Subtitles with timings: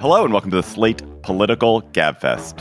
[0.00, 2.56] Hello and welcome to the Slate Political Gabfest.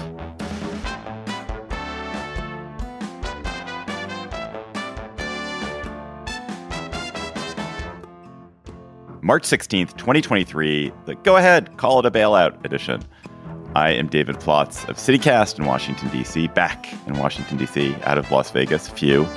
[9.22, 13.04] March 16th, 2023, the Go Ahead, Call It a Bailout edition.
[13.76, 18.32] I am David Plotz of CityCast in Washington, D.C., back in Washington, D.C., out of
[18.32, 19.28] Las Vegas, few.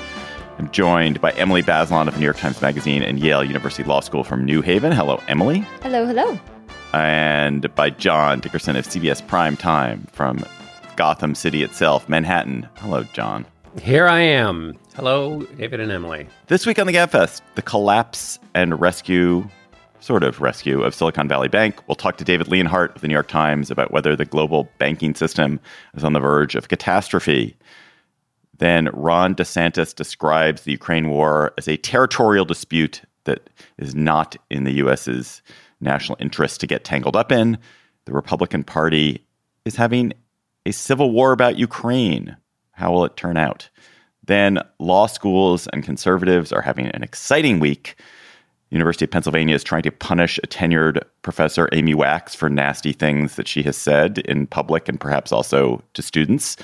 [0.58, 4.24] I'm joined by Emily Bazelon of New York Times Magazine and Yale University Law School
[4.24, 4.90] from New Haven.
[4.90, 5.58] Hello, Emily.
[5.82, 6.40] Hello, hello
[6.92, 10.44] and by John Dickerson of CBS Prime Time from
[10.96, 12.68] Gotham City itself, Manhattan.
[12.76, 13.46] Hello, John.
[13.80, 14.76] Here I am.
[14.94, 16.26] Hello, David and Emily.
[16.48, 19.48] This week on the Gabfest, the collapse and rescue,
[20.00, 21.80] sort of rescue, of Silicon Valley Bank.
[21.86, 25.14] We'll talk to David Leonhardt of the New York Times about whether the global banking
[25.14, 25.60] system
[25.94, 27.56] is on the verge of catastrophe.
[28.58, 33.48] Then Ron DeSantis describes the Ukraine war as a territorial dispute that
[33.78, 35.40] is not in the U.S.'s
[35.80, 37.58] national interest to get tangled up in.
[38.06, 39.24] The Republican Party
[39.64, 40.12] is having
[40.66, 42.36] a civil war about Ukraine.
[42.72, 43.68] How will it turn out?
[44.24, 47.96] Then law schools and conservatives are having an exciting week.
[48.70, 53.34] University of Pennsylvania is trying to punish a tenured professor, Amy Wax, for nasty things
[53.34, 56.56] that she has said in public and perhaps also to students,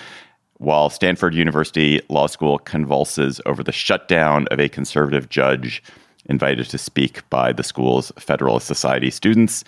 [0.58, 5.82] while Stanford University Law School convulses over the shutdown of a conservative judge
[6.28, 9.64] invited to speak by the school's Federalist Society students.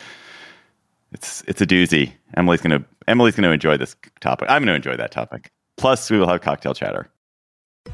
[1.13, 2.13] It's it's a doozy.
[2.37, 4.49] Emily's gonna Emily's gonna enjoy this topic.
[4.51, 5.51] I'm gonna enjoy that topic.
[5.77, 7.09] Plus, we will have cocktail chatter.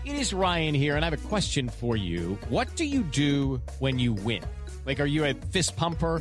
[0.05, 2.39] It is Ryan here, and I have a question for you.
[2.49, 4.43] What do you do when you win?
[4.87, 6.21] Like, are you a fist pumper?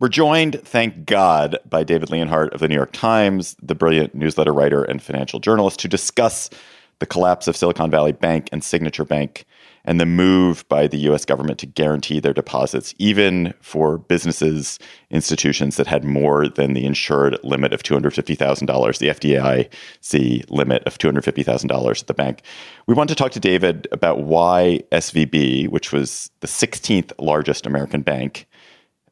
[0.00, 4.54] We're joined, thank God, by David Leonhardt of the New York Times, the brilliant newsletter
[4.54, 6.48] writer and financial journalist, to discuss
[7.00, 9.44] the collapse of Silicon Valley Bank and Signature Bank
[9.84, 14.78] and the move by the US government to guarantee their deposits, even for businesses,
[15.10, 22.00] institutions that had more than the insured limit of $250,000, the FDIC limit of $250,000
[22.00, 22.42] at the bank.
[22.86, 28.00] We want to talk to David about why SVB, which was the 16th largest American
[28.00, 28.46] bank,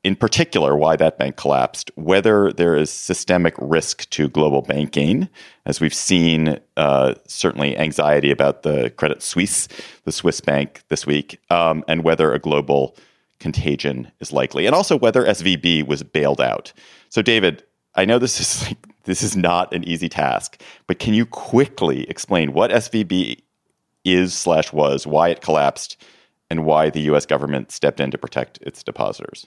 [0.05, 5.29] in particular why that bank collapsed, whether there is systemic risk to global banking,
[5.67, 9.69] as we've seen uh, certainly anxiety about the Credit Suisse,
[10.05, 12.97] the Swiss bank this week, um, and whether a global
[13.41, 16.73] contagion is likely, and also whether SVB was bailed out.
[17.09, 21.15] So, David, I know this is like this is not an easy task, but can
[21.15, 23.41] you quickly explain what SVB
[24.05, 25.97] is slash was, why it collapsed,
[26.51, 27.27] and why the U.S.
[27.27, 29.47] government stepped in to protect its depositors?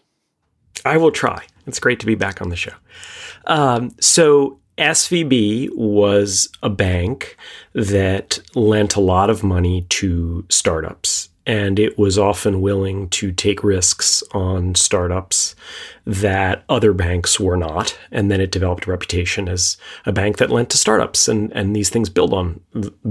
[0.86, 1.44] I will try.
[1.68, 2.74] It's great to be back on the show.
[3.46, 7.38] Um, so, SVB was a bank
[7.74, 13.64] that lent a lot of money to startups, and it was often willing to take
[13.64, 15.56] risks on startups
[16.06, 17.98] that other banks were not.
[18.12, 21.76] And then it developed a reputation as a bank that lent to startups, and, and
[21.76, 22.60] these things build on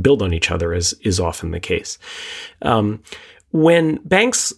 [0.01, 1.99] build on each other, as is often the case.
[2.63, 3.03] Um,
[3.53, 4.53] when banks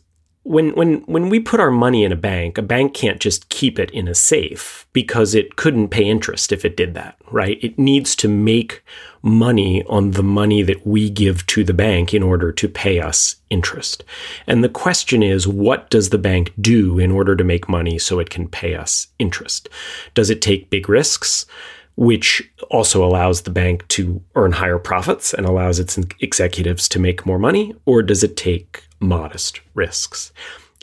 [0.44, 3.78] when when when we put our money in a bank, a bank can't just keep
[3.78, 7.58] it in a safe because it couldn't pay interest if it did that, right?
[7.62, 8.82] It needs to make
[9.22, 13.36] money on the money that we give to the bank in order to pay us
[13.50, 14.02] interest.
[14.48, 18.18] And the question is, what does the bank do in order to make money so
[18.18, 19.68] it can pay us interest?
[20.14, 21.46] Does it take big risks?
[21.94, 27.26] which also allows the bank to earn higher profits and allows its executives to make
[27.26, 27.74] more money?
[27.84, 30.32] Or does it take modest risks.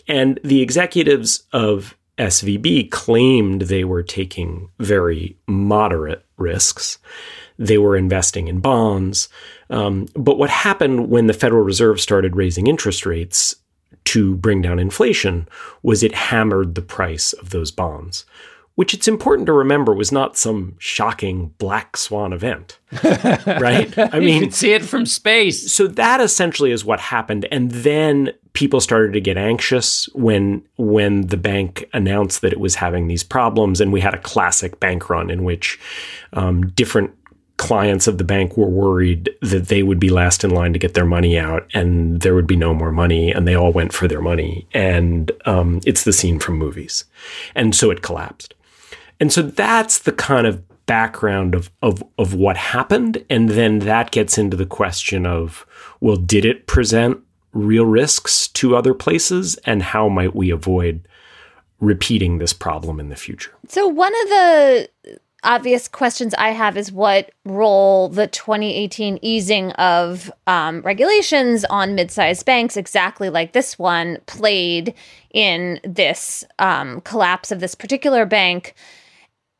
[0.07, 6.97] And the executives of SVB claimed they were taking very moderate risks.
[7.57, 9.29] They were investing in bonds.
[9.69, 13.55] Um, but what happened when the Federal Reserve started raising interest rates
[14.05, 15.47] to bring down inflation
[15.83, 18.25] was it hammered the price of those bonds,
[18.79, 23.93] which it's important to remember was not some shocking black swan event, right?
[23.97, 25.69] I mean, you can see it from space.
[25.69, 31.27] So that essentially is what happened, and then people started to get anxious when when
[31.27, 35.09] the bank announced that it was having these problems, and we had a classic bank
[35.09, 35.77] run in which
[36.31, 37.13] um, different
[37.57, 40.93] clients of the bank were worried that they would be last in line to get
[40.93, 44.07] their money out and there would be no more money and they all went for
[44.07, 44.65] their money.
[44.73, 47.03] And um, it's the scene from movies.
[47.55, 48.55] And so it collapsed
[49.19, 53.23] and so that's the kind of background of, of, of what happened.
[53.29, 55.65] And then that gets into the question of,
[55.99, 57.19] well, did it present
[57.53, 59.55] real risks to other places?
[59.65, 61.07] And how might we avoid
[61.79, 63.53] repeating this problem in the future?
[63.67, 64.89] So, one of the
[65.43, 72.45] obvious questions I have is what role the 2018 easing of um, regulations on mid-sized
[72.45, 74.93] banks, exactly like this one, played
[75.31, 78.75] in this um, collapse of this particular bank.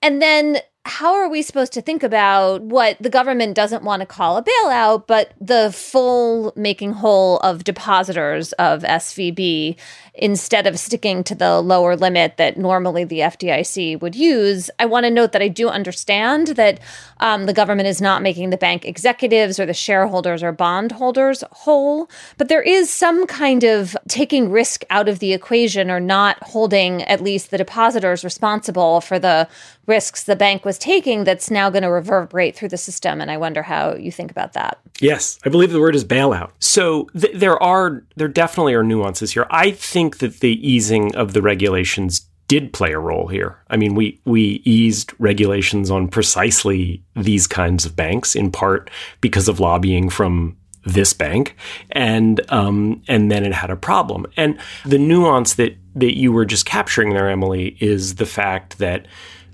[0.01, 4.05] And then how are we supposed to think about what the government doesn't want to
[4.05, 9.77] call a bailout, but the full making whole of depositors of SVB
[10.15, 14.71] instead of sticking to the lower limit that normally the FDIC would use?
[14.79, 16.79] I want to note that I do understand that
[17.19, 22.09] um, the government is not making the bank executives or the shareholders or bondholders whole,
[22.37, 27.03] but there is some kind of taking risk out of the equation or not holding
[27.03, 29.47] at least the depositors responsible for the
[29.89, 33.19] risks the bank was taking that's now going to reverberate through the system.
[33.19, 34.79] And I wonder how you think about that.
[35.01, 36.51] Yes, I believe the word is bailout.
[36.59, 39.47] So th- there are there definitely are nuances here.
[39.49, 43.57] I think that the easing of the regulations did play a role here.
[43.69, 48.89] I mean, we we eased regulations on precisely these kinds of banks in part
[49.21, 51.55] because of lobbying from this bank,
[51.91, 54.25] and um, and then it had a problem.
[54.35, 59.05] And the nuance that that you were just capturing there, Emily, is the fact that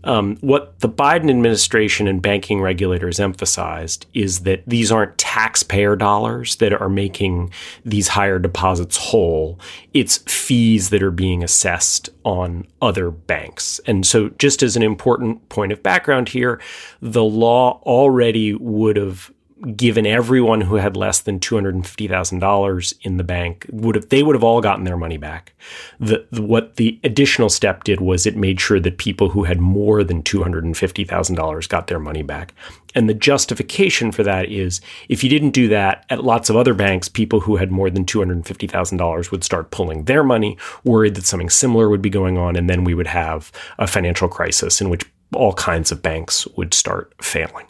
[0.06, 6.58] um, what the Biden administration and banking regulators emphasized is that these aren't taxpayer dollars
[6.58, 7.52] that are making
[7.84, 9.60] these higher deposits whole.
[9.94, 13.80] It's fees that are being assessed on other banks.
[13.88, 16.62] And so, just as an important point of background here,
[17.02, 19.32] the law already would have
[19.76, 24.44] given everyone who had less than $250,000 in the bank would have they would have
[24.44, 25.54] all gotten their money back.
[26.00, 29.62] The, the, what the additional step did was it made sure that people who had
[29.62, 32.54] more than $250,000 got their money back.
[32.96, 36.74] And the justification for that is if you didn't do that at lots of other
[36.74, 41.50] banks, people who had more than $250,000 would start pulling their money, worried that something
[41.50, 45.06] similar would be going on and then we would have a financial crisis in which
[45.34, 47.66] all kinds of banks would start failing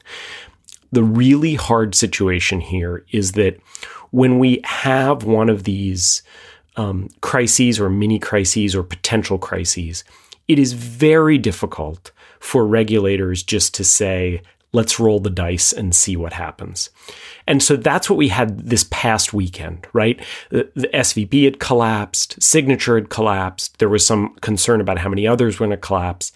[0.95, 3.59] the really hard situation here is that
[4.11, 6.23] when we have one of these
[6.77, 10.05] um, crises or mini crises or potential crises,
[10.47, 16.15] it is very difficult for regulators just to say, let's roll the dice and see
[16.15, 16.89] what happens.
[17.45, 20.17] And so that's what we had this past weekend, right?
[20.49, 23.79] The, the, SVB had collapsed, Signature had collapsed.
[23.79, 26.31] There was some concern about how many others were going to collapse.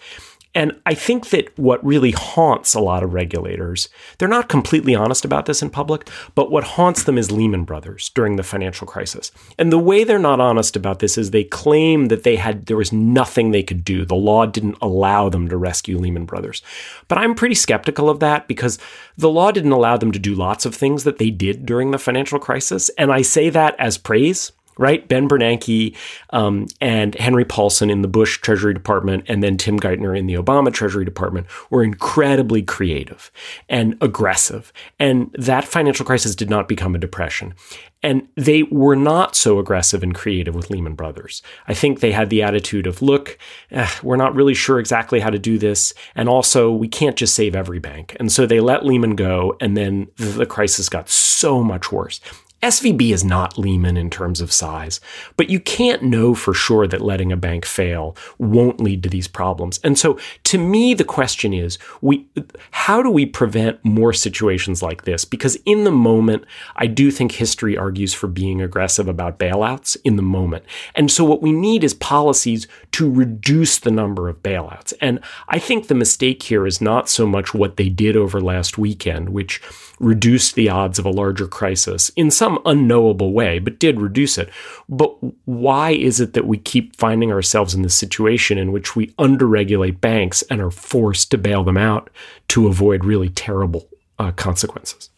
[0.54, 3.88] And I think that what really haunts a lot of regulators,
[4.18, 8.10] they're not completely honest about this in public, but what haunts them is Lehman Brothers
[8.16, 9.30] during the financial crisis.
[9.58, 12.76] And the way they're not honest about this is they claim that they had there
[12.76, 14.04] was nothing they could do.
[14.04, 16.62] The law didn't allow them to rescue Lehman Brothers.
[17.06, 18.78] But I'm pretty skeptical of that because
[19.16, 21.98] the law didn't allow them to do lots of things that they did during the
[21.98, 22.88] financial crisis.
[22.98, 24.50] And I say that as praise
[24.80, 25.06] right?
[25.06, 25.94] Ben Bernanke
[26.30, 30.34] um, and Henry Paulson in the Bush Treasury Department, and then Tim Geithner in the
[30.34, 33.30] Obama Treasury Department were incredibly creative
[33.68, 34.72] and aggressive.
[34.98, 37.54] And that financial crisis did not become a depression.
[38.02, 41.42] And they were not so aggressive and creative with Lehman Brothers.
[41.68, 43.38] I think they had the attitude of, look,
[43.70, 45.92] eh, we're not really sure exactly how to do this.
[46.14, 48.16] And also, we can't just save every bank.
[48.18, 52.20] And so they let Lehman go, and then the crisis got so much worse.
[52.62, 55.00] SVB is not Lehman in terms of size,
[55.36, 59.28] but you can't know for sure that letting a bank fail won't lead to these
[59.28, 59.80] problems.
[59.82, 62.26] And so to me the question is we
[62.72, 65.24] how do we prevent more situations like this?
[65.24, 66.44] Because in the moment
[66.76, 70.64] I do think history argues for being aggressive about bailouts in the moment.
[70.94, 74.92] And so what we need is policies to reduce the number of bailouts.
[75.00, 78.76] And I think the mistake here is not so much what they did over last
[78.76, 79.62] weekend, which
[79.98, 84.50] reduced the odds of a larger crisis in some unknowable way, but did reduce it.
[84.88, 85.14] But
[85.44, 90.00] why is it that we keep finding ourselves in this situation in which we underregulate
[90.00, 92.10] banks and are forced to bail them out
[92.48, 93.88] to avoid really terrible
[94.18, 95.10] uh, consequences?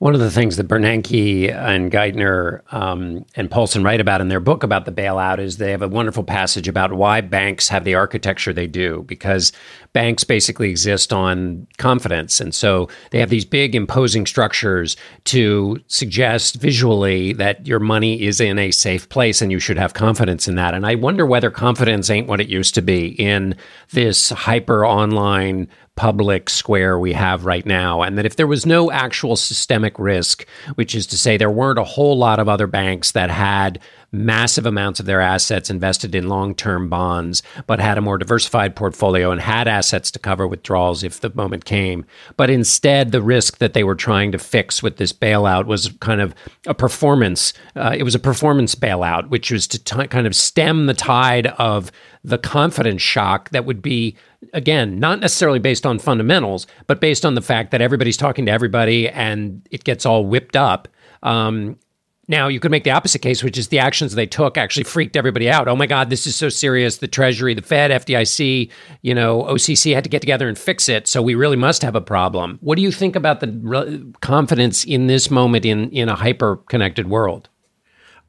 [0.00, 4.40] One of the things that Bernanke and Geithner um, and Paulson write about in their
[4.40, 7.94] book about the bailout is they have a wonderful passage about why banks have the
[7.94, 9.52] architecture they do, because
[9.92, 12.40] banks basically exist on confidence.
[12.40, 18.40] And so they have these big imposing structures to suggest visually that your money is
[18.40, 20.72] in a safe place and you should have confidence in that.
[20.72, 23.54] And I wonder whether confidence ain't what it used to be in
[23.92, 25.68] this hyper online
[26.00, 30.46] public square we have right now, and that if there was no actual systemic risk,
[30.76, 33.78] which is to say there weren't a whole lot of other banks that had
[34.12, 38.74] massive amounts of their assets invested in long term bonds, but had a more diversified
[38.74, 42.06] portfolio and had assets to cover withdrawals if the moment came.
[42.38, 46.22] But instead, the risk that they were trying to fix with this bailout was kind
[46.22, 46.34] of
[46.66, 47.52] a performance.
[47.76, 51.48] Uh, it was a performance bailout, which was to t- kind of stem the tide
[51.58, 51.92] of
[52.24, 54.16] the confidence shock that would be
[54.52, 58.52] again not necessarily based on fundamentals but based on the fact that everybody's talking to
[58.52, 60.88] everybody and it gets all whipped up.
[61.22, 61.78] Um,
[62.28, 65.16] now you could make the opposite case which is the actions they took actually freaked
[65.16, 65.66] everybody out.
[65.66, 66.98] Oh my god this is so serious.
[66.98, 68.70] The treasury the fed fdic
[69.02, 71.94] you know occ had to get together and fix it so we really must have
[71.94, 72.58] a problem.
[72.60, 76.56] What do you think about the re- confidence in this moment in in a hyper
[76.56, 77.48] connected world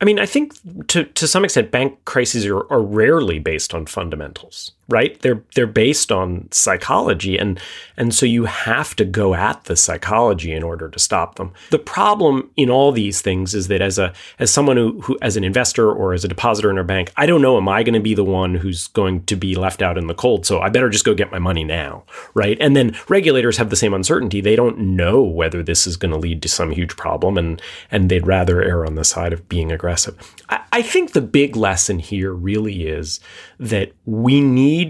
[0.01, 0.55] I mean, I think
[0.88, 5.19] to to some extent, bank crises are, are rarely based on fundamentals right?
[5.21, 7.60] They're they're based on psychology and
[7.98, 11.53] and so you have to go at the psychology in order to stop them.
[11.69, 15.38] The problem in all these things is that as a as someone who, who as
[15.38, 17.93] an investor or as a depositor in a bank, I don't know am I going
[17.93, 20.69] to be the one who's going to be left out in the cold, so I
[20.69, 22.57] better just go get my money now, right?
[22.60, 24.41] And then regulators have the same uncertainty.
[24.41, 28.10] They don't know whether this is going to lead to some huge problem and and
[28.10, 30.17] they'd rather err on the side of being aggressive.
[30.50, 33.19] I, I think the big lesson here really is
[33.60, 34.80] that we need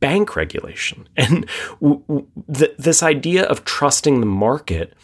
[0.00, 1.08] bank regulation.
[1.16, 1.46] And
[1.80, 4.94] w- w- th- this idea of trusting the market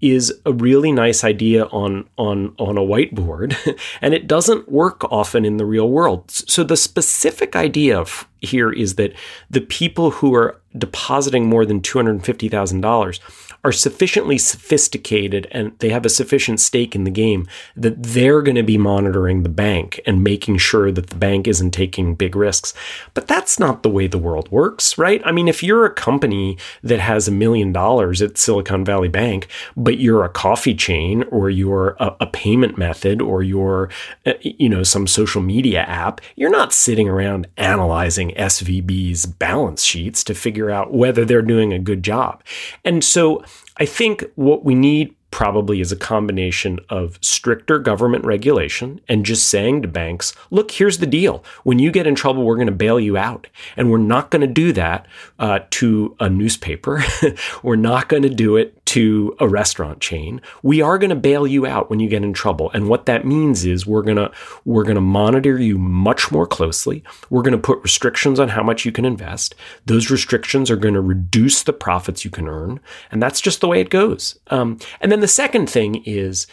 [0.00, 3.56] is a really nice idea on on on a whiteboard
[4.02, 6.30] and it doesn't work often in the real world.
[6.30, 9.14] So the specific idea of here is that
[9.48, 13.20] the people who are depositing more than $250,000
[13.66, 18.54] are sufficiently sophisticated and they have a sufficient stake in the game that they're going
[18.54, 22.72] to be monitoring the bank and making sure that the bank isn't taking big risks.
[23.12, 25.20] But that's not the way the world works, right?
[25.24, 29.48] I mean, if you're a company that has a million dollars at Silicon Valley Bank,
[29.76, 33.90] but you're a coffee chain or you're a, a payment method or you're,
[34.26, 40.22] uh, you know, some social media app, you're not sitting around analyzing SVB's balance sheets
[40.22, 42.44] to figure out whether they're doing a good job.
[42.84, 43.42] And so
[43.78, 49.48] I think what we need probably is a combination of stricter government regulation and just
[49.48, 51.44] saying to banks, look, here's the deal.
[51.62, 53.46] When you get in trouble, we're going to bail you out.
[53.76, 55.06] And we're not going to do that
[55.38, 57.04] uh, to a newspaper.
[57.62, 60.40] we're not going to do it to a restaurant chain.
[60.62, 62.70] We are going to bail you out when you get in trouble.
[62.72, 64.30] And what that means is we're going to
[64.64, 67.04] we're going to monitor you much more closely.
[67.28, 69.54] We're going to put restrictions on how much you can invest.
[69.86, 72.80] Those restrictions are going to reduce the profits you can earn.
[73.10, 74.38] And that's just the way it goes.
[74.48, 76.46] Um, and then the second thing is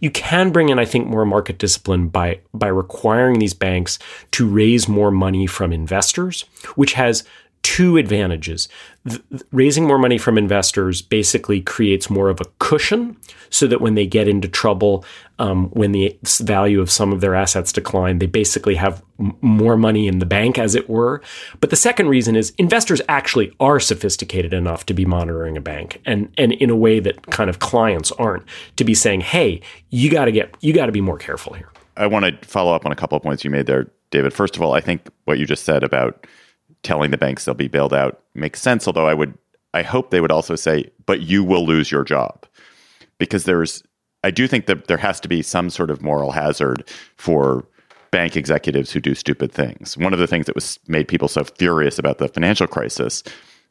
[0.00, 3.98] you can bring in, I think, more market discipline by by requiring these banks
[4.32, 6.42] to raise more money from investors,
[6.74, 7.24] which has
[7.64, 8.68] two advantages.
[9.50, 13.16] Raising more money from investors basically creates more of a cushion
[13.48, 15.02] so that when they get into trouble,
[15.38, 19.78] um, when the value of some of their assets decline, they basically have m- more
[19.78, 21.22] money in the bank, as it were.
[21.60, 26.02] But the second reason is investors actually are sophisticated enough to be monitoring a bank
[26.04, 28.44] and, and in a way that kind of clients aren't
[28.76, 31.72] to be saying, hey, you got to get, you got to be more careful here.
[31.96, 34.34] I want to follow up on a couple of points you made there, David.
[34.34, 36.26] First of all, I think what you just said about
[36.84, 38.86] telling the banks they'll be bailed out makes sense.
[38.86, 39.36] Although I would,
[39.72, 42.46] I hope they would also say, but you will lose your job
[43.18, 43.82] because there's,
[44.22, 47.66] I do think that there has to be some sort of moral hazard for
[48.10, 49.98] bank executives who do stupid things.
[49.98, 53.24] One of the things that was made people so furious about the financial crisis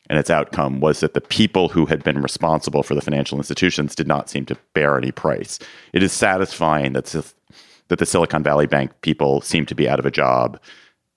[0.10, 3.96] and its outcome was that the people who had been responsible for the financial institutions
[3.96, 5.60] did not seem to bear any price.
[5.94, 7.06] It is satisfying that
[7.88, 10.60] that the Silicon Valley Bank people seem to be out of a job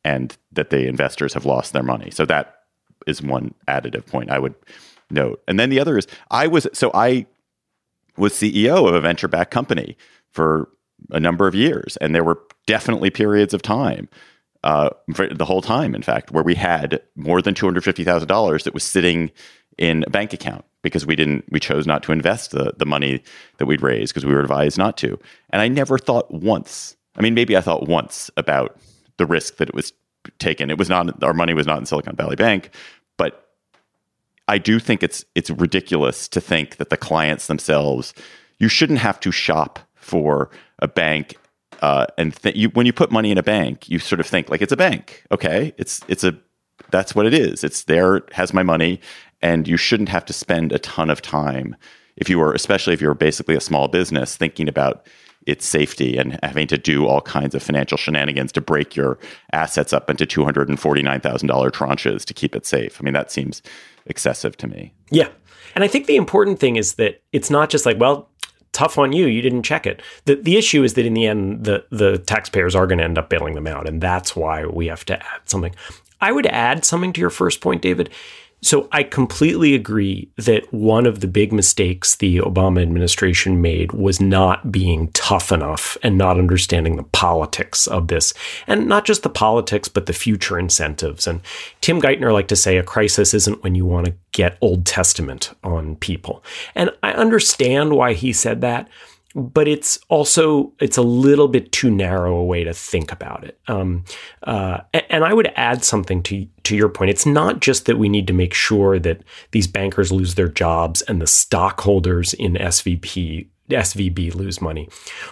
[0.06, 2.10] and that the investors have lost their money.
[2.12, 2.60] So that
[3.08, 4.54] is one additive point I would
[5.10, 5.42] note.
[5.48, 7.26] And then the other is I was so I
[8.16, 9.96] was CEO of a venture backed company
[10.30, 10.68] for
[11.10, 14.08] a number of years, and there were definitely periods of time,
[14.64, 18.28] uh, the whole time, in fact, where we had more than two hundred fifty thousand
[18.28, 19.32] dollars that was sitting
[19.76, 23.22] in a bank account because we didn't we chose not to invest the the money
[23.58, 25.18] that we'd raised because we were advised not to.
[25.50, 26.96] And I never thought once.
[27.16, 28.78] I mean, maybe I thought once about
[29.18, 29.92] the risk that it was
[30.38, 30.70] taken.
[30.70, 32.70] It was not our money was not in Silicon Valley Bank,
[33.16, 33.50] but
[34.48, 38.14] I do think it's it's ridiculous to think that the clients themselves
[38.58, 41.36] you shouldn't have to shop for a bank
[41.82, 44.48] uh, and th- you, when you put money in a bank, you sort of think
[44.50, 45.24] like it's a bank.
[45.30, 46.34] Okay, it's it's a
[46.90, 47.64] that's what it is.
[47.64, 49.00] It's there, has my money,
[49.42, 51.76] and you shouldn't have to spend a ton of time
[52.16, 55.06] if you are, especially if you're basically a small business, thinking about
[55.46, 59.18] its safety and having to do all kinds of financial shenanigans to break your
[59.52, 63.00] assets up into $249,000 tranches to keep it safe.
[63.00, 63.62] I mean, that seems
[64.06, 64.92] excessive to me.
[65.10, 65.28] Yeah.
[65.74, 68.28] And I think the important thing is that it's not just like, well,
[68.72, 69.26] tough on you.
[69.26, 70.02] You didn't check it.
[70.24, 73.18] The, the issue is that in the end, the, the taxpayers are going to end
[73.18, 73.88] up bailing them out.
[73.88, 75.74] And that's why we have to add something.
[76.20, 78.10] I would add something to your first point, David.
[78.62, 84.20] So I completely agree that one of the big mistakes the Obama administration made was
[84.20, 88.32] not being tough enough and not understanding the politics of this.
[88.66, 91.26] And not just the politics, but the future incentives.
[91.26, 91.42] And
[91.80, 95.52] Tim Geithner liked to say a crisis isn't when you want to get Old Testament
[95.62, 96.42] on people.
[96.74, 98.88] And I understand why he said that
[99.36, 103.60] but it's also it's a little bit too narrow a way to think about it.
[103.68, 104.04] Um,
[104.44, 104.78] uh,
[105.10, 107.10] and I would add something to to your point.
[107.10, 111.02] It's not just that we need to make sure that these bankers lose their jobs
[111.02, 114.88] and the stockholders in SVP SVB lose money,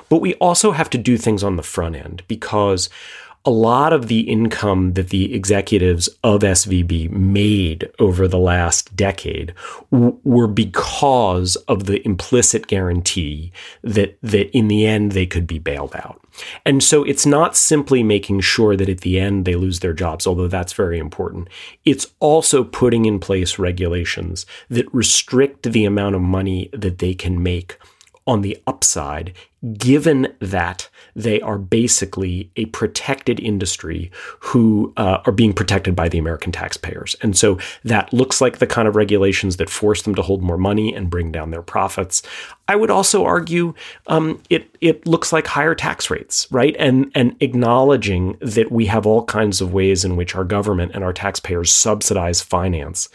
[0.09, 2.91] but we also have to do things on the front end because
[3.47, 9.53] a lot of the income that the executives of SVB made over the last decade
[9.93, 15.59] w- were because of the implicit guarantee that that in the end they could be
[15.59, 16.21] bailed out.
[16.65, 20.27] And so it's not simply making sure that at the end they lose their jobs,
[20.27, 21.49] although that's very important.
[21.85, 27.43] It's also putting in place regulations that restrict the amount of money that they can
[27.43, 27.79] make
[28.27, 29.35] on the upside,
[29.73, 36.19] given that they are basically a protected industry who uh, are being protected by the
[36.19, 37.17] American taxpayers.
[37.23, 40.59] And so that looks like the kind of regulations that force them to hold more
[40.59, 42.23] money and bring down their profits.
[42.67, 43.75] I would also argue
[44.07, 46.75] um, it it looks like higher tax rates, right?
[46.79, 51.05] And and acknowledging that we have all kinds of ways in which our government and
[51.05, 53.11] our taxpayers subsidize finance,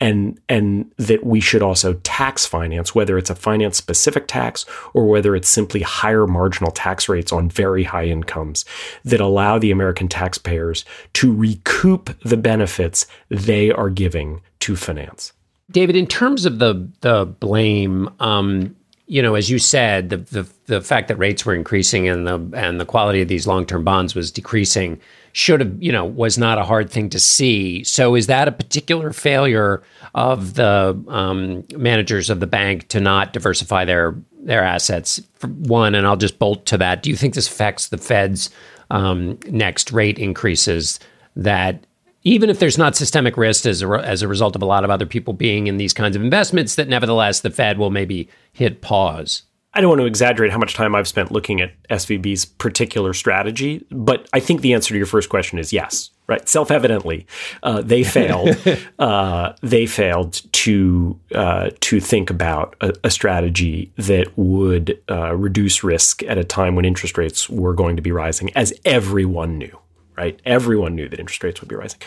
[0.00, 5.06] and and that we should also tax finance, whether it's a finance specific tax or
[5.06, 8.64] whether it's simply higher marginal tax rates on very high incomes
[9.04, 15.34] that allow the American taxpayers to recoup the benefits they are giving to finance.
[15.70, 20.48] David, in terms of the the blame, um, you know, as you said, the, the
[20.66, 23.84] the fact that rates were increasing and the and the quality of these long term
[23.84, 25.00] bonds was decreasing
[25.32, 27.84] should have, you know, was not a hard thing to see.
[27.84, 29.82] So, is that a particular failure
[30.14, 35.20] of the um, managers of the bank to not diversify their their assets?
[35.34, 37.02] For one, and I'll just bolt to that.
[37.02, 38.48] Do you think this affects the Fed's
[38.90, 40.98] um, next rate increases?
[41.36, 41.84] That
[42.24, 44.90] even if there's not systemic risk as a, as a result of a lot of
[44.90, 48.80] other people being in these kinds of investments, that nevertheless the Fed will maybe hit
[48.80, 49.42] pause.
[49.74, 53.84] I don't want to exaggerate how much time I've spent looking at SVB's particular strategy,
[53.90, 56.10] but I think the answer to your first question is yes.
[56.26, 57.26] Right, self-evidently,
[57.62, 58.56] uh, they failed.
[58.98, 65.84] uh, they failed to uh, to think about a, a strategy that would uh, reduce
[65.84, 69.78] risk at a time when interest rates were going to be rising, as everyone knew
[70.16, 70.40] right?
[70.44, 72.00] Everyone knew that interest rates would be rising.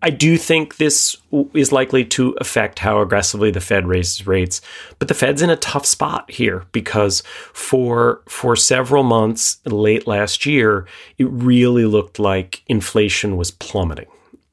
[0.00, 1.16] I do think this
[1.54, 4.60] is likely to affect how aggressively the Fed raises rates,
[4.98, 10.46] but the Fed's in a tough spot here because for for several months late last
[10.46, 10.86] year,
[11.18, 14.06] it really looked like inflation was plummeting.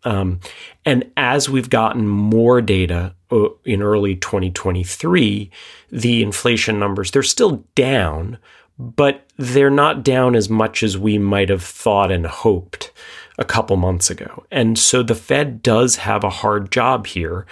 [0.04, 0.40] Um,
[0.84, 5.52] and as we've gotten more data uh, in early 2023,
[5.92, 8.40] the inflation numbers they're still down,
[8.80, 12.92] but they're not down as much as we might have thought and hoped
[13.38, 14.46] a couple months ago.
[14.50, 17.46] And so the Fed does have a hard job here.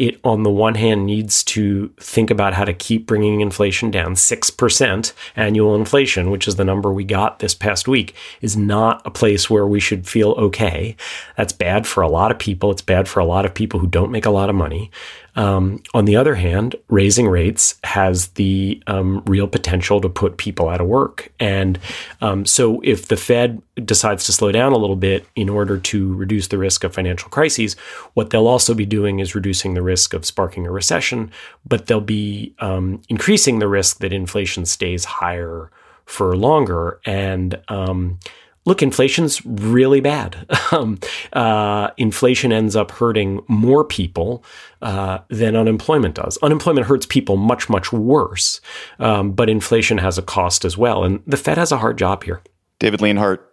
[0.00, 4.14] It, on the one hand, needs to think about how to keep bringing inflation down.
[4.14, 9.10] 6% annual inflation, which is the number we got this past week, is not a
[9.10, 10.96] place where we should feel okay.
[11.36, 12.70] That's bad for a lot of people.
[12.70, 14.90] It's bad for a lot of people who don't make a lot of money.
[15.36, 20.68] Um, on the other hand, raising rates has the um, real potential to put people
[20.68, 21.32] out of work.
[21.38, 21.78] And
[22.20, 26.14] um, so, if the Fed decides to slow down a little bit in order to
[26.14, 27.74] reduce the risk of financial crises,
[28.14, 31.30] what they'll also be doing is reducing the risk of sparking a recession,
[31.66, 35.70] but they'll be um, increasing the risk that inflation stays higher
[36.06, 37.00] for longer.
[37.04, 38.18] And um,
[38.66, 40.46] look, inflation's really bad.
[40.72, 40.98] um,
[41.32, 44.44] uh, inflation ends up hurting more people
[44.82, 46.38] uh, than unemployment does.
[46.38, 48.60] Unemployment hurts people much, much worse,
[48.98, 51.04] um, but inflation has a cost as well.
[51.04, 52.42] And the Fed has a hard job here.
[52.78, 53.46] David Leonhardt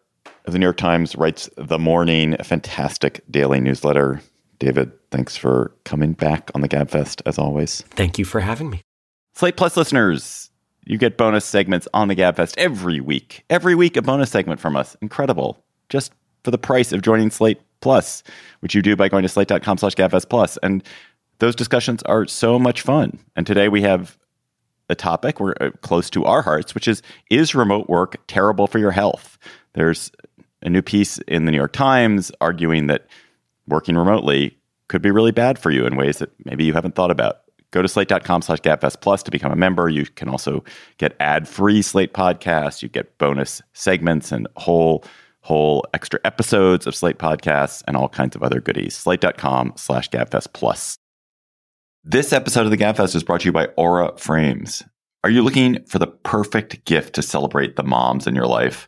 [0.46, 4.22] of the New York Times writes The Morning, a fantastic daily newsletter.
[4.60, 7.82] David, thanks for coming back on the GabFest as always.
[7.90, 8.82] Thank you for having me.
[9.36, 10.50] Slate Plus listeners,
[10.86, 13.44] you get bonus segments on the GabFest every week.
[13.50, 14.96] Every week, a bonus segment from us.
[15.02, 15.64] Incredible.
[15.90, 16.12] Just
[16.44, 18.24] for the price of joining Slate Plus,
[18.62, 20.58] which you do by going to slate.com slash GabFest Plus.
[20.64, 20.84] And
[21.40, 23.20] those discussions are so much fun.
[23.36, 24.18] And today we have
[24.90, 28.80] a topic we're uh, close to our hearts, which is Is remote work terrible for
[28.80, 29.38] your health?
[29.74, 30.12] There's
[30.62, 33.06] a new piece in the New York Times arguing that
[33.68, 34.58] working remotely
[34.90, 37.82] could be really bad for you in ways that maybe you haven't thought about Go
[37.82, 39.90] to slate.com slash gabfest plus to become a member.
[39.90, 40.64] You can also
[40.98, 42.82] get ad-free Slate podcasts.
[42.82, 45.04] You get bonus segments and whole
[45.42, 48.96] whole extra episodes of Slate podcasts and all kinds of other goodies.
[48.96, 50.98] Slate.com slash gabfest plus.
[52.04, 54.84] This episode of the Gabfest is brought to you by Aura Frames.
[55.26, 58.88] Are you looking for the perfect gift to celebrate the moms in your life?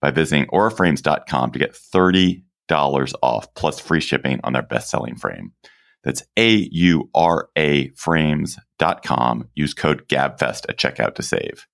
[0.00, 2.42] by visiting auraframes.com to get $30
[3.22, 5.52] off plus free shipping on their best selling frame.
[6.04, 9.48] That's A U R A frames.com.
[9.54, 11.66] Use code GABFEST at checkout to save.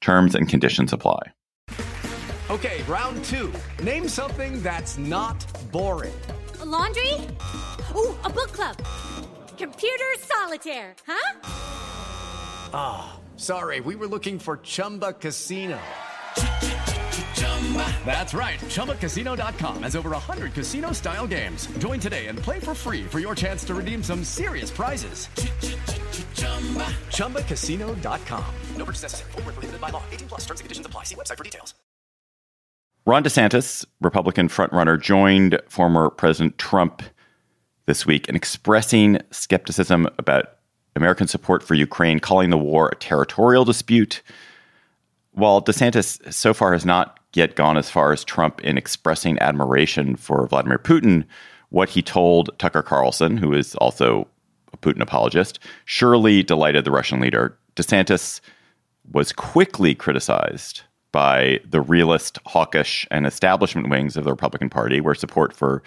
[0.00, 1.32] Terms and conditions apply.
[2.50, 3.52] Okay, round two.
[3.82, 6.14] Name something that's not boring.
[6.60, 7.12] A laundry?
[7.94, 8.76] Ooh, a book club.
[9.58, 11.40] Computer solitaire, huh?
[12.72, 13.12] Ah.
[13.16, 13.22] Oh.
[13.38, 15.78] Sorry, we were looking for Chumba Casino.
[18.06, 18.60] That's right.
[18.60, 21.66] ChumbaCasino.com has over 100 casino style games.
[21.78, 25.28] Join today and play for free for your chance to redeem some serious prizes.
[27.10, 28.54] ChumbaCasino.com.
[28.76, 29.32] No purchase necessary.
[29.32, 30.02] Full prohibited by law.
[30.12, 31.02] 18 plus terms and conditions apply.
[31.02, 31.74] See website for details.
[33.04, 37.02] Ron DeSantis, Republican frontrunner, joined former President Trump
[37.86, 40.56] this week in expressing skepticism about
[40.96, 44.22] American support for Ukraine, calling the war a territorial dispute.
[45.32, 50.16] While DeSantis so far has not yet gone as far as Trump in expressing admiration
[50.16, 51.24] for Vladimir Putin,
[51.70, 54.26] what he told Tucker Carlson, who is also
[54.72, 57.56] a Putin apologist, surely delighted the Russian leader.
[57.76, 58.40] DeSantis
[59.12, 65.14] was quickly criticized by the realist, hawkish, and establishment wings of the Republican Party, where
[65.14, 65.82] support for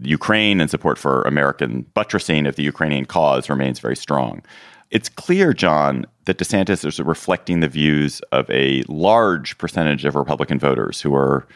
[0.00, 4.42] Ukraine and support for American buttressing of the Ukrainian cause remains very strong.
[4.92, 10.58] It's clear, John, that DeSantis is reflecting the views of a large percentage of Republican
[10.58, 11.46] voters who are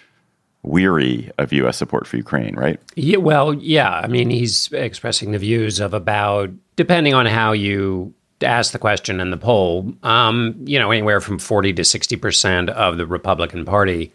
[0.63, 1.77] weary of U.S.
[1.77, 2.81] support for Ukraine, right?
[2.97, 3.91] Yeah, well, yeah.
[3.91, 9.21] I mean, he's expressing the views of about, depending on how you ask the question
[9.21, 14.13] in the poll, um, you know, anywhere from 40 to 60% of the Republican Party.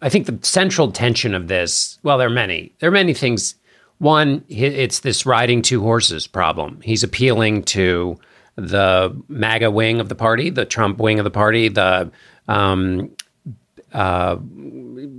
[0.00, 2.72] I think the central tension of this, well, there are many.
[2.78, 3.56] There are many things.
[3.98, 6.80] One, it's this riding two horses problem.
[6.80, 8.18] He's appealing to
[8.56, 12.10] the MAGA wing of the party, the Trump wing of the party, the
[12.48, 13.10] um,
[13.92, 14.36] uh,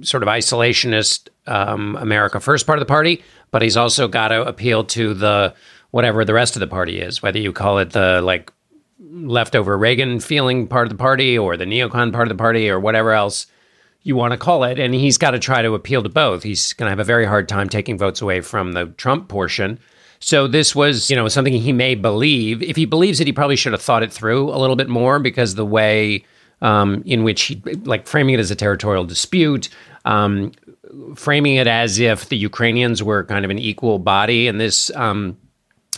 [0.02, 4.44] sort of isolationist um, America First part of the party, but he's also got to
[4.44, 5.54] appeal to the
[5.92, 8.52] whatever the rest of the party is, whether you call it the like
[9.00, 12.80] leftover Reagan feeling part of the party or the neocon part of the party or
[12.80, 13.46] whatever else
[14.02, 14.80] you want to call it.
[14.80, 16.44] And he's got to try to appeal to both.
[16.44, 19.80] He's going to have a very hard time taking votes away from the Trump portion.
[20.24, 22.64] So this was, you know, something he may believe.
[22.64, 25.20] If he believes it, he probably should have thought it through a little bit more
[25.20, 26.24] because the way
[26.62, 29.68] um, in which he, like, framing it as a territorial dispute,
[30.06, 30.54] um,
[31.16, 34.90] framing it as if the Ukrainians were kind of an equal body in this.
[34.96, 35.38] Um,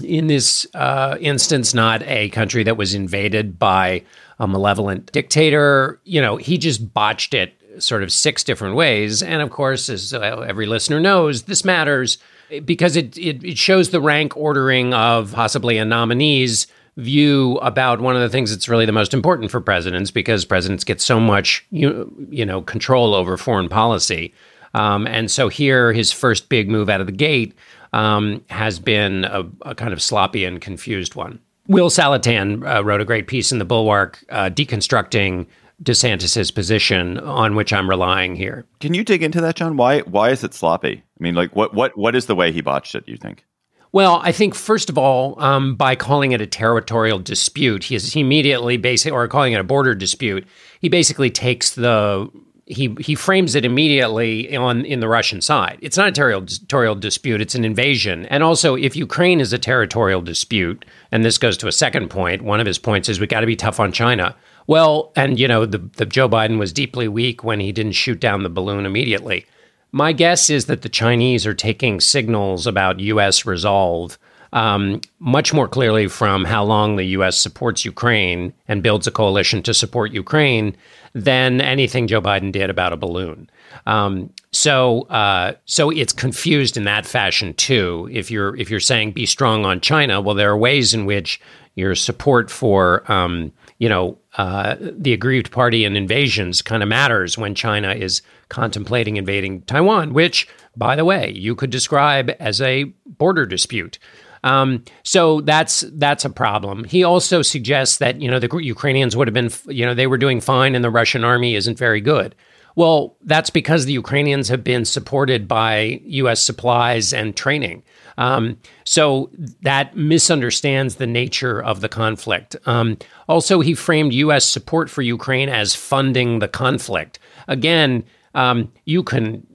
[0.04, 4.04] in this uh, instance, not a country that was invaded by
[4.40, 6.02] a malevolent dictator.
[6.04, 9.24] You know, he just botched it sort of six different ways.
[9.24, 12.18] And of course, as every listener knows, this matters
[12.60, 18.15] because it, it, it shows the rank ordering of possibly a nominee's view about one
[18.15, 21.65] of the things that's really the most important for presidents because presidents get so much
[21.70, 24.34] you, you know control over foreign policy.
[24.74, 27.56] Um, and so here, his first big move out of the gate
[27.94, 31.39] um, has been a, a, kind of sloppy and confused one.
[31.68, 35.48] Will Saletan uh, wrote a great piece in the Bulwark uh, deconstructing
[35.84, 38.66] DeSantis's position on which I'm relying here.
[38.80, 39.78] Can you dig into that, John?
[39.78, 41.04] Why why is it sloppy?
[41.04, 43.08] I mean, like what what what is the way he botched it?
[43.08, 43.46] You think?
[43.92, 48.14] Well, I think first of all, um, by calling it a territorial dispute, he is
[48.14, 50.46] immediately basically, or calling it a border dispute,
[50.82, 52.30] he basically takes the
[52.66, 55.78] he he frames it immediately on in the Russian side.
[55.82, 58.26] It's not a territorial dispute; it's an invasion.
[58.26, 62.42] And also, if Ukraine is a territorial dispute, and this goes to a second point,
[62.42, 64.36] one of his points is we got to be tough on China.
[64.67, 68.19] Well, and you know, the, the Joe Biden was deeply weak when he didn't shoot
[68.19, 69.45] down the balloon immediately.
[69.91, 73.45] My guess is that the Chinese are taking signals about U.S.
[73.45, 74.17] resolve
[74.56, 77.38] um, much more clearly from how long the U.S.
[77.38, 80.75] supports Ukraine and builds a coalition to support Ukraine
[81.13, 83.49] than anything Joe Biden did about a balloon.
[83.86, 88.10] Um, so, uh, so it's confused in that fashion too.
[88.12, 91.41] If you're if you're saying be strong on China, well, there are ways in which
[91.75, 97.38] your support for um, you know uh, the aggrieved party and invasions kind of matters
[97.38, 102.86] when China is contemplating invading Taiwan, which, by the way, you could describe as a
[103.06, 103.98] border dispute.
[104.44, 106.84] Um, so that's that's a problem.
[106.84, 110.20] He also suggests that you know the Ukrainians would have been you know they were
[110.20, 112.36] doing fine and the Russian army isn't very good.
[112.76, 116.42] Well, that's because the Ukrainians have been supported by U.S.
[116.42, 117.84] supplies and training.
[118.18, 119.30] Um, so
[119.62, 122.56] that misunderstands the nature of the conflict.
[122.66, 124.46] Um, also, he framed U.S.
[124.46, 127.20] support for Ukraine as funding the conflict.
[127.48, 128.04] Again,
[128.36, 129.48] um, you can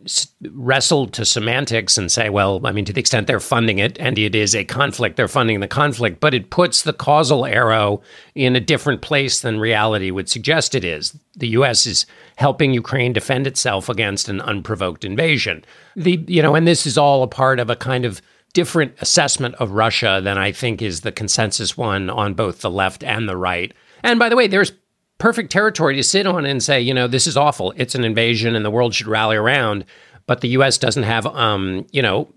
[0.53, 4.19] wrestle to semantics and say, well, I mean, to the extent they're funding it and
[4.19, 8.01] it is a conflict, they're funding the conflict, but it puts the causal arrow
[8.35, 11.17] in a different place than reality would suggest it is.
[11.37, 11.85] The U.S.
[11.85, 15.63] is helping Ukraine defend itself against an unprovoked invasion.
[15.95, 18.23] The, you know, and this is all a part of a kind of
[18.55, 23.05] different assessment of Russia than I think is the consensus one on both the left
[23.05, 23.75] and the right.
[24.03, 24.73] And by the way, there's
[25.21, 27.73] perfect territory to sit on and say, you know, this is awful.
[27.77, 29.85] It's an invasion and the world should rally around.
[30.27, 30.79] But the U.S.
[30.79, 32.29] doesn't have, um, you know,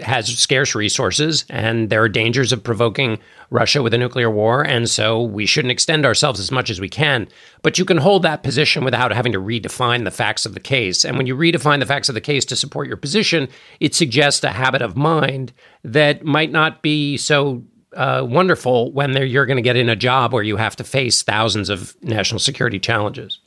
[0.00, 3.18] has scarce resources and there are dangers of provoking
[3.50, 4.62] Russia with a nuclear war.
[4.62, 7.28] And so we shouldn't extend ourselves as much as we can.
[7.62, 11.04] But you can hold that position without having to redefine the facts of the case.
[11.04, 13.48] And when you redefine the facts of the case to support your position,
[13.80, 15.52] it suggests a habit of mind
[15.84, 17.62] that might not be so
[17.94, 21.22] uh, wonderful when you're going to get in a job where you have to face
[21.22, 23.40] thousands of national security challenges.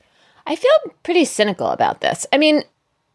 [0.45, 0.71] I feel
[1.03, 2.25] pretty cynical about this.
[2.33, 2.63] I mean,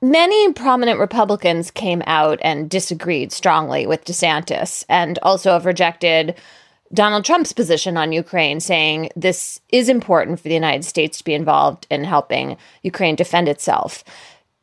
[0.00, 6.36] many prominent Republicans came out and disagreed strongly with DeSantis and also have rejected
[6.92, 11.34] Donald Trump's position on Ukraine, saying this is important for the United States to be
[11.34, 14.02] involved in helping Ukraine defend itself.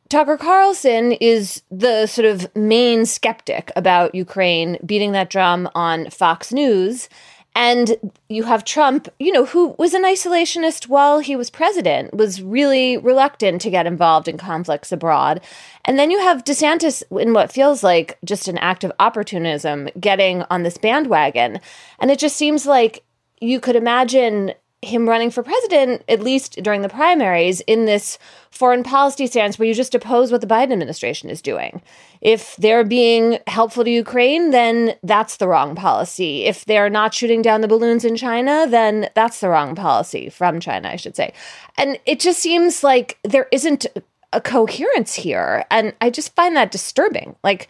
[0.08, 6.52] Tucker Carlson is the sort of main skeptic about Ukraine beating that drum on Fox
[6.52, 7.08] News.
[7.56, 7.96] And
[8.28, 12.98] you have Trump, you know, who was an isolationist while he was president, was really
[12.98, 15.40] reluctant to get involved in conflicts abroad.
[15.86, 20.42] And then you have DeSantis in what feels like just an act of opportunism getting
[20.50, 21.60] on this bandwagon.
[21.98, 23.02] And it just seems like
[23.40, 24.52] you could imagine
[24.86, 28.18] him running for president, at least during the primaries, in this
[28.50, 31.82] foreign policy stance where you just oppose what the Biden administration is doing.
[32.20, 36.44] If they're being helpful to Ukraine, then that's the wrong policy.
[36.44, 40.60] If they're not shooting down the balloons in China, then that's the wrong policy from
[40.60, 41.34] China, I should say.
[41.76, 43.86] And it just seems like there isn't
[44.32, 45.64] a coherence here.
[45.70, 47.36] And I just find that disturbing.
[47.44, 47.68] Like,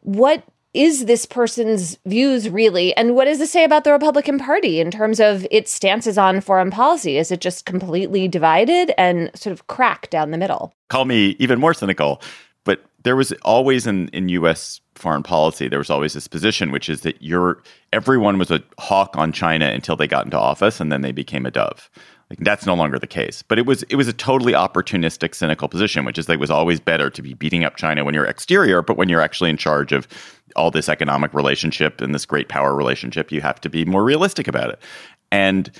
[0.00, 0.42] what
[0.74, 2.94] is this person's views really?
[2.96, 6.40] And what does this say about the Republican Party in terms of its stances on
[6.40, 7.16] foreign policy?
[7.16, 10.74] Is it just completely divided and sort of cracked down the middle?
[10.88, 12.20] Call me even more cynical,
[12.64, 16.88] but there was always in, in US foreign policy, there was always this position, which
[16.88, 20.90] is that you're everyone was a hawk on China until they got into office and
[20.90, 21.88] then they became a dove.
[22.30, 23.42] Like that's no longer the case.
[23.42, 26.50] But it was it was a totally opportunistic, cynical position, which is that it was
[26.50, 29.56] always better to be beating up China when you're exterior, but when you're actually in
[29.56, 30.08] charge of
[30.56, 34.48] all this economic relationship and this great power relationship, you have to be more realistic
[34.48, 34.80] about it.
[35.32, 35.70] And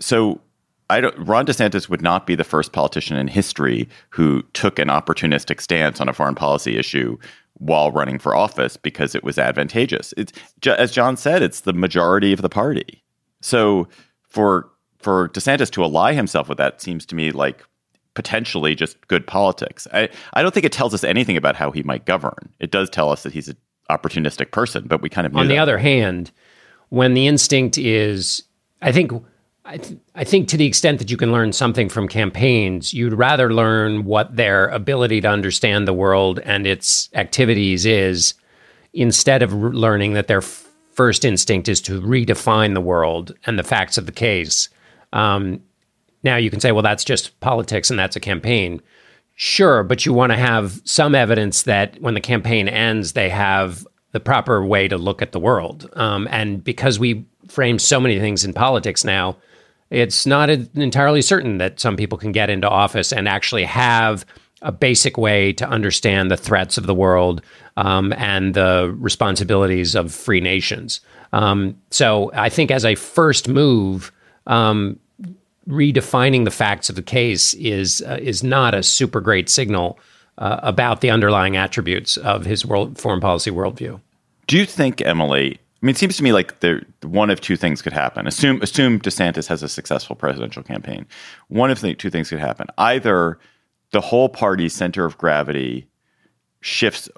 [0.00, 0.40] so
[0.88, 4.88] I don't, Ron DeSantis would not be the first politician in history who took an
[4.88, 7.18] opportunistic stance on a foreign policy issue
[7.54, 10.12] while running for office because it was advantageous.
[10.16, 10.32] It's
[10.66, 13.02] as John said, it's the majority of the party.
[13.40, 13.88] So
[14.28, 17.64] for for DeSantis to ally himself with that seems to me like
[18.14, 19.86] potentially just good politics.
[19.92, 22.52] I, I don't think it tells us anything about how he might govern.
[22.58, 23.56] It does tell us that he's an
[23.90, 25.52] opportunistic person, but we kind of on that.
[25.52, 26.30] the other hand,
[26.88, 28.42] when the instinct is,
[28.82, 29.12] I think.
[29.68, 33.12] I, th- I think to the extent that you can learn something from campaigns, you'd
[33.12, 38.34] rather learn what their ability to understand the world and its activities is
[38.92, 43.58] instead of re- learning that their f- first instinct is to redefine the world and
[43.58, 44.68] the facts of the case
[45.12, 45.60] um,
[46.22, 48.82] now you can say, well, that's just politics and that's a campaign.
[49.38, 53.86] Sure, but you want to have some evidence that when the campaign ends, they have
[54.12, 55.90] the proper way to look at the world.
[55.92, 59.36] Um, and because we frame so many things in politics now,
[59.90, 64.24] it's not entirely certain that some people can get into office and actually have
[64.62, 67.42] a basic way to understand the threats of the world
[67.76, 71.00] um, and the responsibilities of free nations.
[71.34, 74.10] Um, so I think as a first move,
[74.46, 74.98] um,
[75.68, 79.98] redefining the facts of the case is uh, is not a super great signal
[80.38, 84.00] uh, about the underlying attributes of his world foreign policy worldview.
[84.46, 85.58] Do you think, Emily?
[85.82, 88.26] I mean, it seems to me like there one of two things could happen.
[88.26, 91.06] Assume assume DeSantis has a successful presidential campaign.
[91.48, 92.66] One of the two things could happen.
[92.78, 93.38] Either
[93.92, 95.88] the whole party's center of gravity
[96.60, 97.08] shifts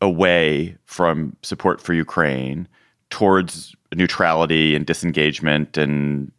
[0.00, 2.66] away from support for Ukraine
[3.10, 6.32] towards neutrality and disengagement and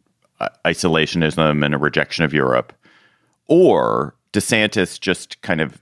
[0.64, 2.72] isolationism and a rejection of Europe,
[3.46, 5.80] or DeSantis just kind of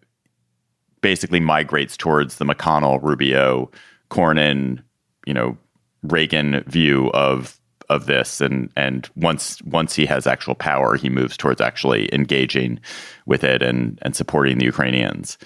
[1.00, 3.70] basically migrates towards the McConnell, Rubio,
[4.10, 4.82] Cornyn,
[5.26, 5.56] you know,
[6.02, 8.40] Reagan view of of this.
[8.40, 12.80] And and once once he has actual power he moves towards actually engaging
[13.26, 15.38] with it and and supporting the Ukrainians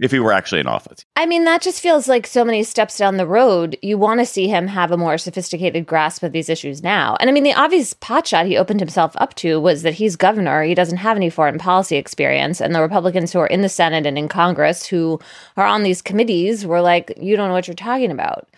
[0.00, 1.04] if he were actually in office.
[1.14, 3.76] I mean, that just feels like so many steps down the road.
[3.82, 7.16] You want to see him have a more sophisticated grasp of these issues now.
[7.20, 10.62] And I mean, the obvious potshot he opened himself up to was that he's governor.
[10.62, 12.60] He doesn't have any foreign policy experience.
[12.60, 15.20] And the Republicans who are in the Senate and in Congress who
[15.56, 18.48] are on these committees were like, you don't know what you're talking about.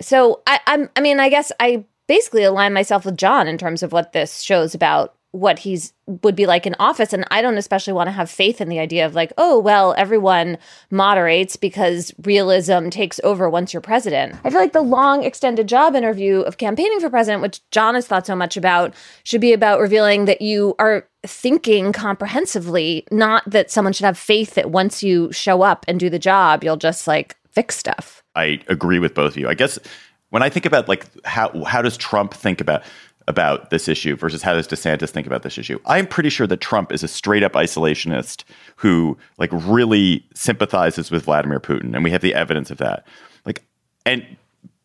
[0.00, 3.84] So I, I'm, I mean, I guess I basically align myself with John in terms
[3.84, 7.12] of what this shows about what he's would be like in office.
[7.12, 9.94] And i don't especially want to have faith in the idea of like oh well
[9.96, 10.58] everyone
[10.90, 14.36] moderates because realism takes over once you're president.
[14.44, 18.06] I feel like the long extended job interview of campaigning for president which john has
[18.06, 23.70] thought so much about should be about revealing that you are thinking comprehensively not that
[23.70, 27.06] someone should have faith that once you show up and do the job you'll just
[27.06, 28.22] like fix stuff.
[28.36, 29.48] I agree with both of you.
[29.48, 29.78] I guess
[30.30, 32.82] when i think about like how how does trump think about
[33.30, 35.78] about this issue versus how does DeSantis think about this issue.
[35.86, 38.44] I'm pretty sure that Trump is a straight up isolationist
[38.76, 43.06] who like really sympathizes with Vladimir Putin, and we have the evidence of that.
[43.46, 43.64] Like,
[44.04, 44.26] and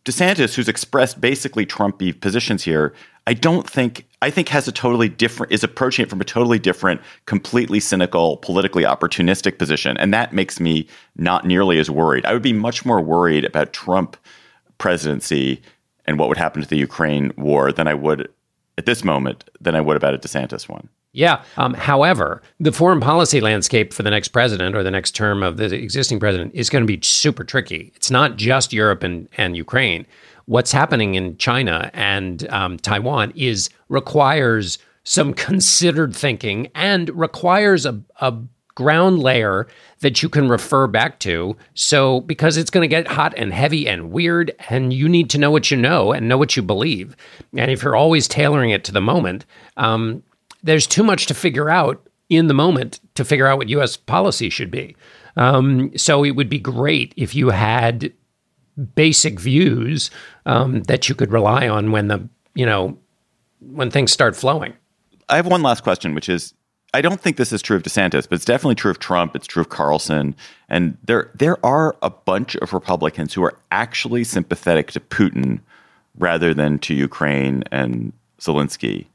[0.05, 2.93] DeSantis, who's expressed basically Trumpy positions here,
[3.27, 6.60] I don't think I think has a totally different is approaching it from a totally
[6.60, 12.25] different, completely cynical, politically opportunistic position, and that makes me not nearly as worried.
[12.25, 14.15] I would be much more worried about Trump
[14.77, 15.62] presidency
[16.05, 18.29] and what would happen to the Ukraine war than I would
[18.77, 20.89] at this moment than I would about a DeSantis one.
[21.15, 21.43] Yeah.
[21.55, 25.55] Um, however, the foreign policy landscape for the next president or the next term of
[25.55, 27.93] the existing president is going to be super tricky.
[27.95, 30.05] It's not just Europe and, and Ukraine.
[30.45, 38.01] What's happening in China and um, Taiwan is requires some considered thinking and requires a,
[38.19, 38.33] a
[38.75, 39.67] ground layer
[40.01, 41.57] that you can refer back to.
[41.73, 45.38] So, because it's going to get hot and heavy and weird, and you need to
[45.38, 47.15] know what you know and know what you believe.
[47.55, 49.45] And if you're always tailoring it to the moment,
[49.77, 50.21] um,
[50.63, 53.97] there's too much to figure out in the moment to figure out what U.S.
[53.97, 54.95] policy should be.
[55.38, 58.13] Um, so, it would be great if you had
[58.93, 60.11] basic views
[60.45, 62.97] um, that you could rely on when the you know
[63.61, 64.73] when things start flowing.
[65.27, 66.53] I have one last question, which is
[66.95, 69.36] I don't think this is true of DeSantis, but it's definitely true of Trump.
[69.36, 70.34] It's true of Carlson,
[70.69, 75.60] and there there are a bunch of Republicans who are actually sympathetic to Putin
[76.17, 79.08] rather than to Ukraine and Zelensky.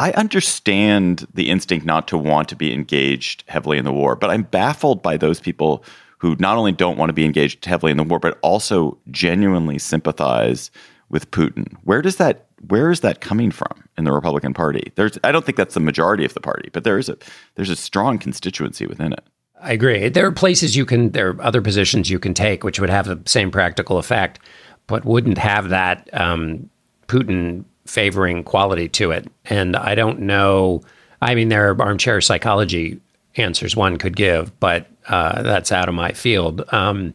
[0.00, 4.30] I understand the instinct not to want to be engaged heavily in the war, but
[4.30, 5.84] I'm baffled by those people
[6.16, 9.78] who not only don't want to be engaged heavily in the war, but also genuinely
[9.78, 10.70] sympathize
[11.10, 11.76] with Putin.
[11.84, 14.92] Where does that where is that coming from in the Republican Party?
[14.94, 17.16] There's I don't think that's the majority of the party, but there is a
[17.54, 19.24] there's a strong constituency within it.
[19.60, 20.08] I agree.
[20.08, 23.06] There are places you can there are other positions you can take which would have
[23.06, 24.40] the same practical effect,
[24.86, 26.68] but wouldn't have that um,
[27.08, 29.26] Putin favoring quality to it.
[29.46, 30.82] And I don't know.
[31.20, 33.00] I mean, there are armchair psychology
[33.36, 36.62] answers one could give, but uh, that's out of my field.
[36.72, 37.14] Um,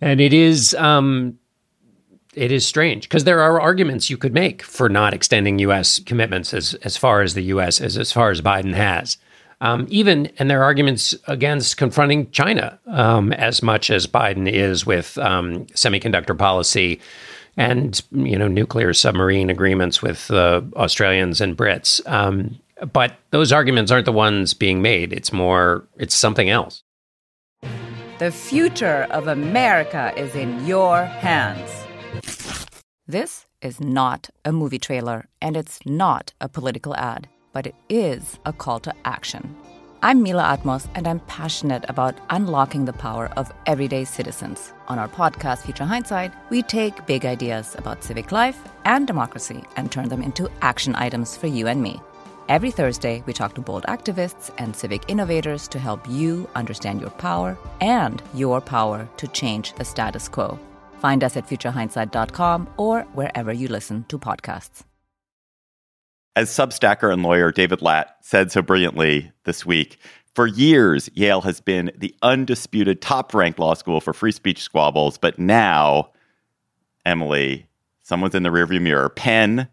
[0.00, 1.38] and it is um,
[2.34, 5.98] it is strange because there are arguments you could make for not extending U.S.
[6.00, 7.80] commitments as as far as the U.S.
[7.80, 9.16] as as far as Biden has.
[9.62, 14.86] Um, even and there are arguments against confronting China um, as much as Biden is
[14.86, 17.00] with um, semiconductor policy
[17.56, 22.00] and you know nuclear submarine agreements with the Australians and Brits.
[22.10, 22.58] Um,
[22.92, 25.12] but those arguments aren't the ones being made.
[25.12, 26.82] It's more it's something else.
[28.18, 31.70] The future of America is in your hands.
[33.06, 38.38] This is not a movie trailer, and it's not a political ad, but it is
[38.46, 39.56] a call to action.
[40.02, 44.72] I'm Mila Atmos, and I'm passionate about unlocking the power of everyday citizens.
[44.88, 49.90] On our podcast, Future Hindsight, we take big ideas about civic life and democracy and
[49.90, 52.00] turn them into action items for you and me.
[52.48, 57.10] Every Thursday, we talk to bold activists and civic innovators to help you understand your
[57.10, 60.58] power and your power to change the status quo.
[61.00, 64.84] Find us at futurehindsight.com or wherever you listen to podcasts.
[66.36, 69.98] as Substacker and lawyer David Lat said so brilliantly this week,
[70.34, 75.18] for years, Yale has been the undisputed top ranked law school for free speech squabbles.
[75.18, 76.10] But now,
[77.04, 77.66] Emily,
[78.02, 79.08] someone's in the rearview mirror.
[79.08, 79.68] Penn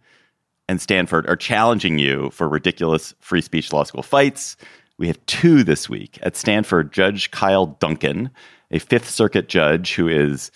[0.68, 4.58] and Stanford are challenging you for ridiculous free speech law school fights.
[4.98, 6.18] We have two this week.
[6.24, 8.32] At Stanford, Judge Kyle Duncan,
[8.72, 10.52] a Fifth Circuit judge who is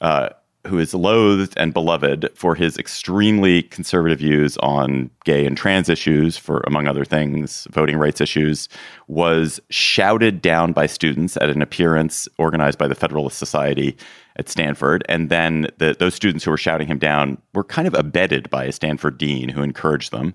[0.00, 0.30] uh,
[0.66, 6.36] who is loathed and beloved for his extremely conservative views on gay and trans issues,
[6.36, 8.68] for among other things, voting rights issues,
[9.08, 13.96] was shouted down by students at an appearance organized by the Federalist Society
[14.36, 15.02] at Stanford.
[15.08, 18.64] And then the, those students who were shouting him down were kind of abetted by
[18.64, 20.34] a Stanford dean who encouraged them.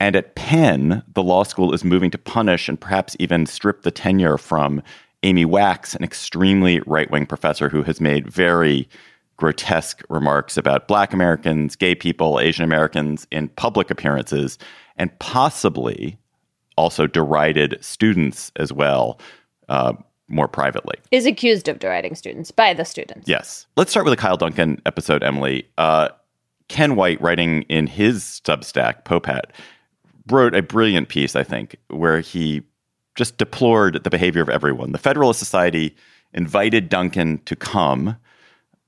[0.00, 3.92] And at Penn, the law school is moving to punish and perhaps even strip the
[3.92, 4.82] tenure from
[5.24, 8.88] Amy Wax, an extremely right wing professor who has made very
[9.36, 14.58] grotesque remarks about black Americans, gay people, Asian Americans in public appearances,
[14.96, 16.16] and possibly
[16.76, 19.18] also derided students as well.
[19.68, 19.94] Uh,
[20.26, 20.96] more privately.
[21.10, 23.28] Is accused of deriding students by the students.
[23.28, 23.66] Yes.
[23.76, 25.68] Let's start with the Kyle Duncan episode, Emily.
[25.76, 26.08] Uh,
[26.68, 29.50] Ken White, writing in his Substack, Popehat,
[30.30, 32.62] wrote a brilliant piece, I think, where he
[33.14, 34.92] just deplored the behavior of everyone.
[34.92, 35.94] The Federalist Society
[36.32, 38.16] invited Duncan to come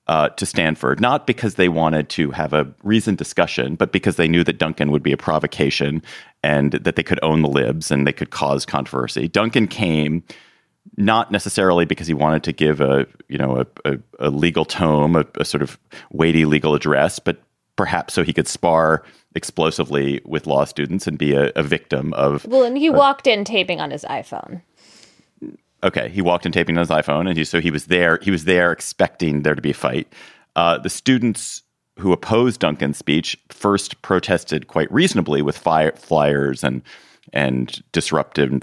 [0.08, 4.28] uh, to Stanford, not because they wanted to have a reasoned discussion, but because they
[4.28, 6.02] knew that Duncan would be a provocation
[6.42, 9.26] and that they could own the libs and they could cause controversy.
[9.26, 10.22] Duncan came
[10.96, 15.16] not necessarily because he wanted to give a you know a, a, a legal tome,
[15.16, 15.78] a, a, sort of
[16.12, 17.42] weighty legal address, but
[17.76, 19.04] perhaps so he could spar
[19.34, 22.44] explosively with law students and be a, victim of.
[22.46, 24.62] Well, and he walked in taping on his iPhone.
[25.84, 28.18] Okay, he walked in taping on his iPhone, and he, so he was there.
[28.22, 30.10] He was there expecting there to be a fight.
[30.56, 31.62] Uh, the students
[31.98, 36.82] who opposed Duncan's speech first protested quite reasonably with fire, flyers and
[37.32, 38.62] and disruptive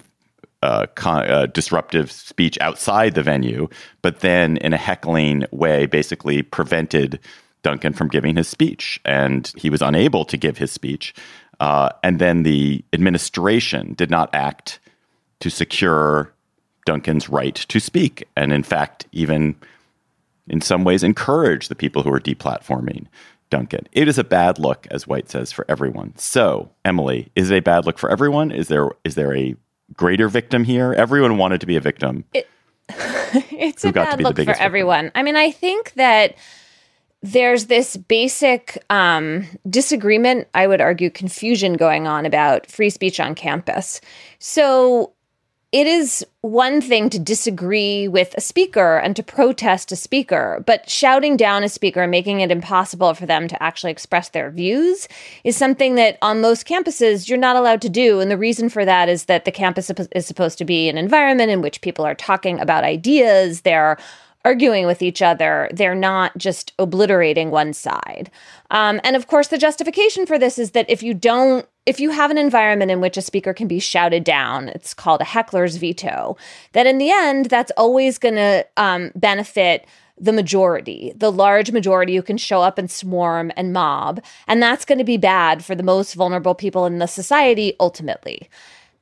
[0.63, 3.67] uh, con- uh, disruptive speech outside the venue,
[4.01, 7.19] but then in a heckling way, basically prevented
[7.63, 11.13] Duncan from giving his speech, and he was unable to give his speech.
[11.59, 14.79] Uh, and then the administration did not act
[15.39, 16.33] to secure
[16.85, 19.55] Duncan's right to speak, and in fact, even
[20.47, 23.05] in some ways, encourage the people who are deplatforming
[23.49, 23.87] Duncan.
[23.93, 26.13] It is a bad look, as White says, for everyone.
[26.17, 28.51] So, Emily, is it a bad look for everyone?
[28.51, 29.55] Is there is there a
[29.95, 30.93] greater victim here.
[30.93, 32.25] Everyone wanted to be a victim.
[32.33, 32.47] It,
[32.89, 35.11] it's a bad look for everyone.
[35.15, 36.35] I mean, I think that
[37.23, 43.33] there's this basic um, disagreement, I would argue, confusion going on about free speech on
[43.33, 44.01] campus.
[44.39, 45.13] So
[45.71, 50.87] it is one thing to disagree with a speaker and to protest a speaker, but
[50.89, 55.07] shouting down a speaker and making it impossible for them to actually express their views
[55.45, 58.19] is something that on most campuses you're not allowed to do.
[58.19, 61.49] And the reason for that is that the campus is supposed to be an environment
[61.51, 63.97] in which people are talking about ideas, they're
[64.45, 65.69] arguing with each other.
[65.73, 68.29] They're not just obliterating one side.
[68.71, 72.11] Um, and of course, the justification for this is that if you don't, if you
[72.11, 75.77] have an environment in which a speaker can be shouted down, it's called a heckler's
[75.77, 76.37] veto,
[76.73, 79.85] that in the end, that's always going to um, benefit
[80.17, 84.21] the majority, the large majority who can show up and swarm and mob.
[84.47, 88.47] And that's going to be bad for the most vulnerable people in the society ultimately.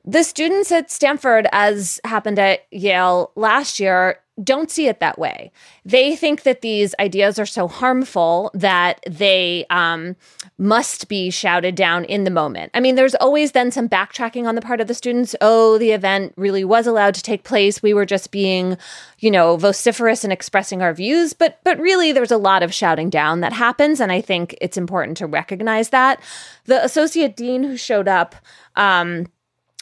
[0.04, 5.52] The students at Stanford, as happened at Yale last year, don't see it that way.
[5.84, 10.16] They think that these ideas are so harmful that they um,
[10.56, 12.70] must be shouted down in the moment.
[12.72, 15.36] I mean, there's always then some backtracking on the part of the students.
[15.42, 17.82] Oh, the event really was allowed to take place.
[17.82, 18.78] We were just being,
[19.18, 21.34] you know, vociferous and expressing our views.
[21.34, 24.78] But but really, there's a lot of shouting down that happens, and I think it's
[24.78, 26.20] important to recognize that.
[26.64, 28.34] The associate dean who showed up.
[28.76, 29.26] Um,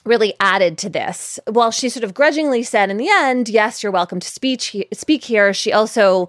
[0.05, 1.39] really added to this.
[1.47, 5.25] While she sort of grudgingly said in the end, "Yes, you're welcome to speech speak
[5.25, 6.29] here," she also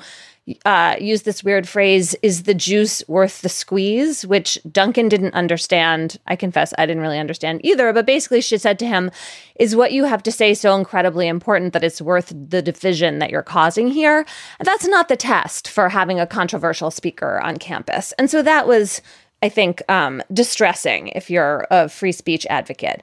[0.65, 6.17] uh, used this weird phrase, "Is the juice worth the squeeze?" Which Duncan didn't understand.
[6.27, 7.93] I confess, I didn't really understand either.
[7.93, 9.11] But basically, she said to him,
[9.55, 13.29] "Is what you have to say so incredibly important that it's worth the division that
[13.29, 14.25] you're causing here?"
[14.59, 18.11] And that's not the test for having a controversial speaker on campus.
[18.17, 19.01] And so that was.
[19.43, 23.01] I think um, distressing if you're a free speech advocate.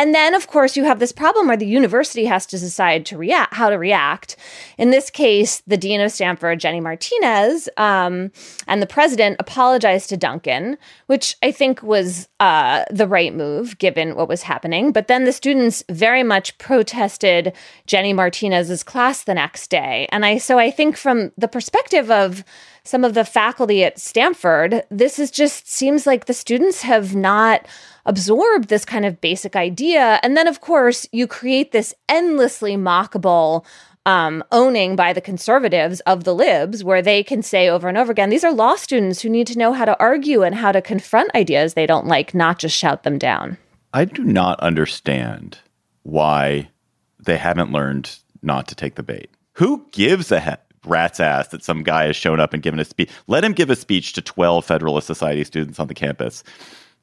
[0.00, 3.18] And then, of course, you have this problem where the university has to decide to
[3.18, 4.34] react, how to react.
[4.78, 8.32] In this case, the dean of Stanford, Jenny Martinez, um,
[8.66, 14.16] and the president apologized to Duncan, which I think was uh, the right move given
[14.16, 14.90] what was happening.
[14.90, 17.52] But then the students very much protested
[17.84, 22.42] Jenny Martinez's class the next day, and I so I think from the perspective of
[22.84, 27.66] some of the faculty at Stanford, this is just seems like the students have not
[28.06, 30.18] absorbed this kind of basic idea.
[30.22, 33.64] And then, of course, you create this endlessly mockable
[34.06, 38.10] um, owning by the conservatives of the libs, where they can say over and over
[38.10, 40.80] again, these are law students who need to know how to argue and how to
[40.80, 43.58] confront ideas they don't like, not just shout them down.
[43.92, 45.58] I do not understand
[46.02, 46.70] why
[47.18, 49.30] they haven't learned not to take the bait.
[49.54, 52.84] Who gives a he- rat's ass that some guy has shown up and given a
[52.84, 53.10] speech?
[53.26, 56.42] Let him give a speech to 12 Federalist Society students on the campus.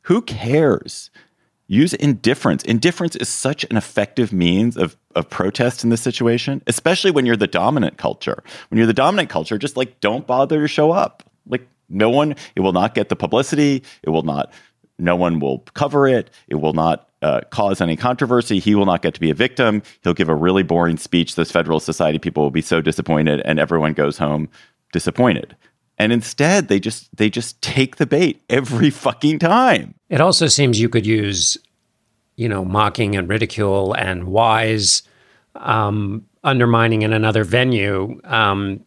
[0.04, 1.10] Who cares?
[1.68, 2.64] Use indifference.
[2.64, 7.36] Indifference is such an effective means of, of protest in this situation, especially when you're
[7.36, 8.42] the dominant culture.
[8.70, 11.24] When you're the dominant culture, just like don't bother to show up.
[11.46, 13.84] Like no one, it will not get the publicity.
[14.02, 14.54] It will not,
[14.98, 16.30] no one will cover it.
[16.48, 18.60] It will not uh, cause any controversy.
[18.60, 19.82] He will not get to be a victim.
[20.04, 21.36] He'll give a really boring speech.
[21.36, 24.50] Those Federalist Society people will be so disappointed, and everyone goes home
[24.92, 25.56] disappointed.
[25.98, 29.96] And instead, they just they just take the bait every fucking time.
[30.10, 31.58] It also seems you could use,
[32.36, 35.02] you know, mocking and ridicule and wise
[35.56, 38.84] um, undermining in another venue um,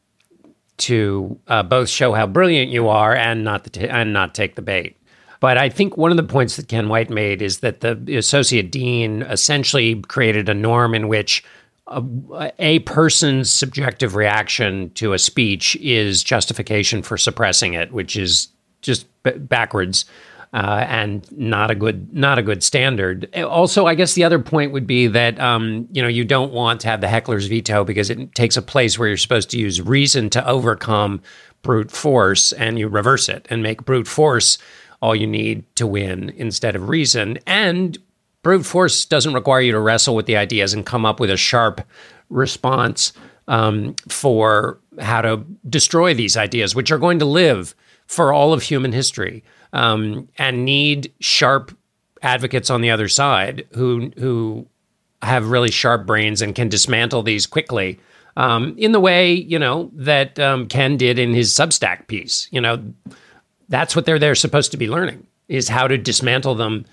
[0.78, 4.54] to uh, both show how brilliant you are and not the t- and not take
[4.54, 4.96] the bait.
[5.40, 8.70] But I think one of the points that Ken White made is that the associate
[8.70, 11.42] dean essentially created a norm in which
[11.86, 18.48] a, a, person's subjective reaction to a speech is justification for suppressing it, which is
[18.82, 20.04] just b- backwards
[20.52, 23.34] uh, and not a good not a good standard.
[23.36, 26.80] Also, I guess the other point would be that um, you know you don't want
[26.82, 29.80] to have the heckler's veto because it takes a place where you're supposed to use
[29.80, 31.22] reason to overcome
[31.62, 34.58] brute force, and you reverse it and make brute force
[35.00, 37.38] all you need to win instead of reason.
[37.46, 37.98] And
[38.42, 41.36] brute force doesn't require you to wrestle with the ideas and come up with a
[41.36, 41.80] sharp
[42.28, 43.12] response
[43.48, 47.74] um, for how to destroy these ideas, which are going to live
[48.06, 49.42] for all of human history
[49.72, 51.76] um, and need sharp
[52.22, 54.66] advocates on the other side who who
[55.22, 57.98] have really sharp brains and can dismantle these quickly.
[58.36, 62.60] Um, in the way you know that um, Ken did in his Substack piece, you
[62.60, 62.82] know,
[63.70, 66.84] that's what they're they're supposed to be learning is how to dismantle them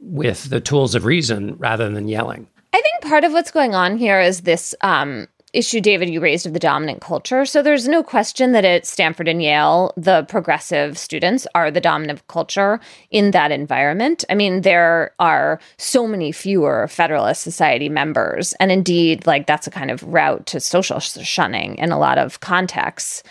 [0.00, 2.46] with the tools of reason rather than yelling.
[2.72, 6.46] I think part of what's going on here is this um, issue, David, you raised
[6.46, 7.46] of the dominant culture.
[7.46, 12.26] So there's no question that at Stanford and Yale, the progressive students are the dominant
[12.28, 12.78] culture
[13.10, 14.24] in that environment.
[14.28, 18.52] I mean, there are so many fewer Federalist Society members.
[18.54, 22.40] And indeed, like that's a kind of route to social shunning in a lot of
[22.40, 23.22] contexts.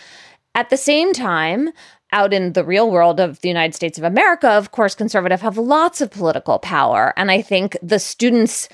[0.55, 1.69] At the same time,
[2.15, 5.57] out in the real world of the United States of America, of course, conservative have
[5.57, 7.13] lots of political power.
[7.17, 8.69] And I think the students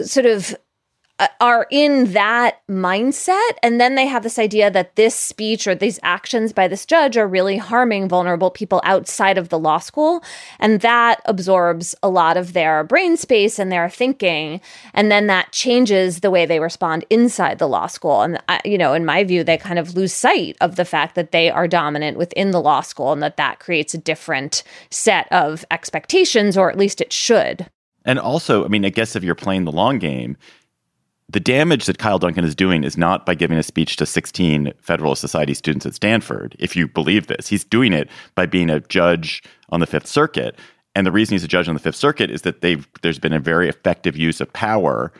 [0.00, 0.54] sort of
[1.40, 5.98] are in that mindset and then they have this idea that this speech or these
[6.02, 10.22] actions by this judge are really harming vulnerable people outside of the law school
[10.60, 14.60] and that absorbs a lot of their brain space and their thinking
[14.92, 18.20] and then that changes the way they respond inside the law school.
[18.20, 21.14] And uh, you know in my view they kind of lose sight of the fact
[21.14, 25.32] that they are dominant within the law school and that that creates a different set
[25.32, 27.70] of expectations or at least it should.
[28.04, 30.36] And also i mean i guess if you're playing the long game
[31.28, 34.72] the damage that Kyle Duncan is doing is not by giving a speech to 16
[34.80, 37.48] Federalist Society students at Stanford, if you believe this.
[37.48, 40.56] He's doing it by being a judge on the Fifth Circuit.
[40.94, 42.60] And the reason he's a judge on the Fifth Circuit is that
[43.02, 45.12] there's been a very effective use of power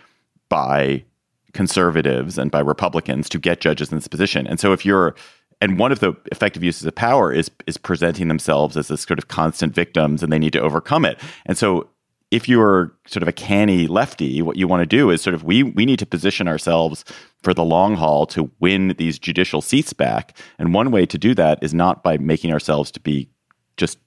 [0.49, 1.05] by
[1.53, 4.47] conservatives and by Republicans to get judges in this position.
[4.47, 5.15] And so if you're
[5.61, 9.19] and one of the effective uses of power is is presenting themselves as this sort
[9.19, 11.19] of constant victims and they need to overcome it.
[11.47, 11.89] And so
[12.31, 15.45] if you're sort of a canny lefty, what you want to do is sort of
[15.45, 17.05] we we need to position ourselves
[17.43, 20.37] for the long haul to win these judicial seats back.
[20.59, 23.29] And one way to do that is not by making ourselves to be
[23.77, 23.99] just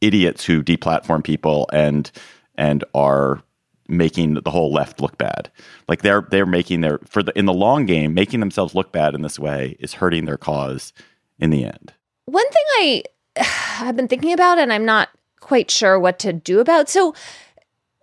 [0.00, 2.10] idiots who deplatform people and
[2.56, 3.42] and are
[3.88, 5.50] making the whole left look bad.
[5.88, 9.14] Like they're they're making their for the in the long game, making themselves look bad
[9.14, 10.92] in this way is hurting their cause
[11.38, 11.94] in the end.
[12.26, 13.02] One thing I
[13.36, 15.08] have been thinking about and I'm not
[15.40, 16.88] quite sure what to do about.
[16.88, 17.14] So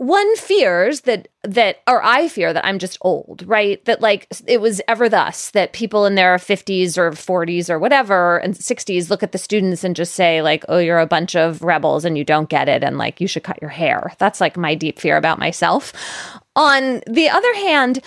[0.06, 3.84] one fears that that or i fear that i'm just old right?
[3.86, 8.38] That like it was ever thus that people in their 50s or 40s or whatever
[8.38, 11.62] and 60s look at the students and just say like oh you're a bunch of
[11.62, 14.14] rebels and you don't get it and like you should cut your hair.
[14.18, 15.94] That's like my deep fear about myself.
[16.56, 18.02] On the other hand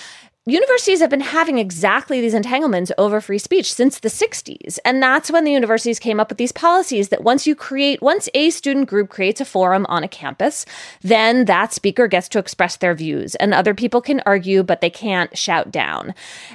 [0.47, 4.79] universities have been having exactly these entanglements over free speech since the 60s.
[4.85, 8.29] And that's when the universities came up with these policies that once you create, once
[8.33, 10.65] a student group creates a forum on a campus,
[11.03, 14.91] then that speaker gets to express their views and other people can argue, but they
[14.91, 16.15] can't shout down.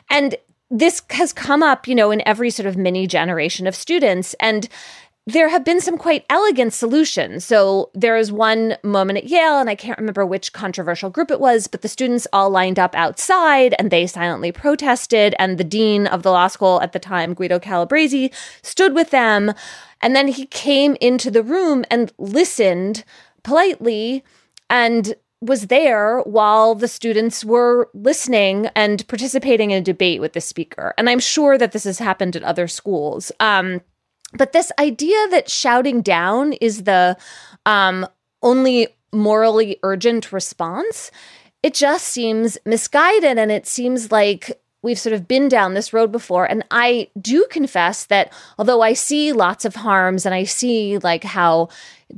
[0.09, 0.35] And
[0.71, 4.33] this has come up, you know, in every sort of mini generation of students.
[4.35, 4.69] And
[5.27, 7.45] there have been some quite elegant solutions.
[7.45, 11.39] So there is one moment at Yale, and I can't remember which controversial group it
[11.39, 15.35] was, but the students all lined up outside and they silently protested.
[15.37, 19.53] And the dean of the law school at the time, Guido Calabresi, stood with them.
[20.01, 23.03] And then he came into the room and listened
[23.43, 24.23] politely
[24.71, 30.41] and was there while the students were listening and participating in a debate with the
[30.41, 30.93] speaker.
[30.97, 33.31] And I'm sure that this has happened at other schools.
[33.39, 33.81] Um,
[34.33, 37.17] but this idea that shouting down is the
[37.65, 38.07] um,
[38.41, 41.11] only morally urgent response,
[41.63, 43.37] it just seems misguided.
[43.37, 46.45] And it seems like we've sort of been down this road before.
[46.45, 51.23] And I do confess that although I see lots of harms and I see like
[51.23, 51.69] how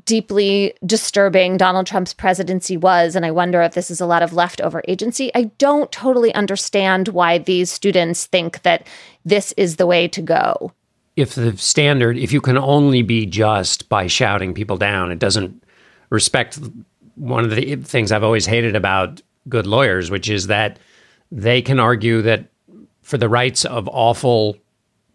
[0.05, 4.34] deeply disturbing Donald Trump's presidency was, and I wonder if this is a lot of
[4.34, 8.88] leftover agency, I don't totally understand why these students think that
[9.26, 10.72] this is the way to go
[11.16, 15.64] if the standard, if you can only be just by shouting people down, it doesn't
[16.09, 16.59] respect
[17.16, 20.80] one of the things I've always hated about good lawyers, which is that
[21.32, 22.45] they can argue that
[23.01, 24.57] for the rights of awful,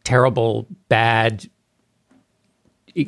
[0.05, 1.49] terrible, bad,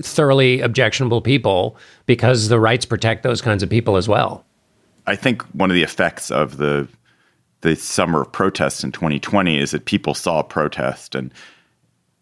[0.03, 1.76] thoroughly objectionable people,
[2.07, 4.45] because the rights protect those kinds of people as well.
[5.07, 6.88] I think one of the effects of the
[7.62, 11.30] the summer of protests in 2020 is that people saw protest and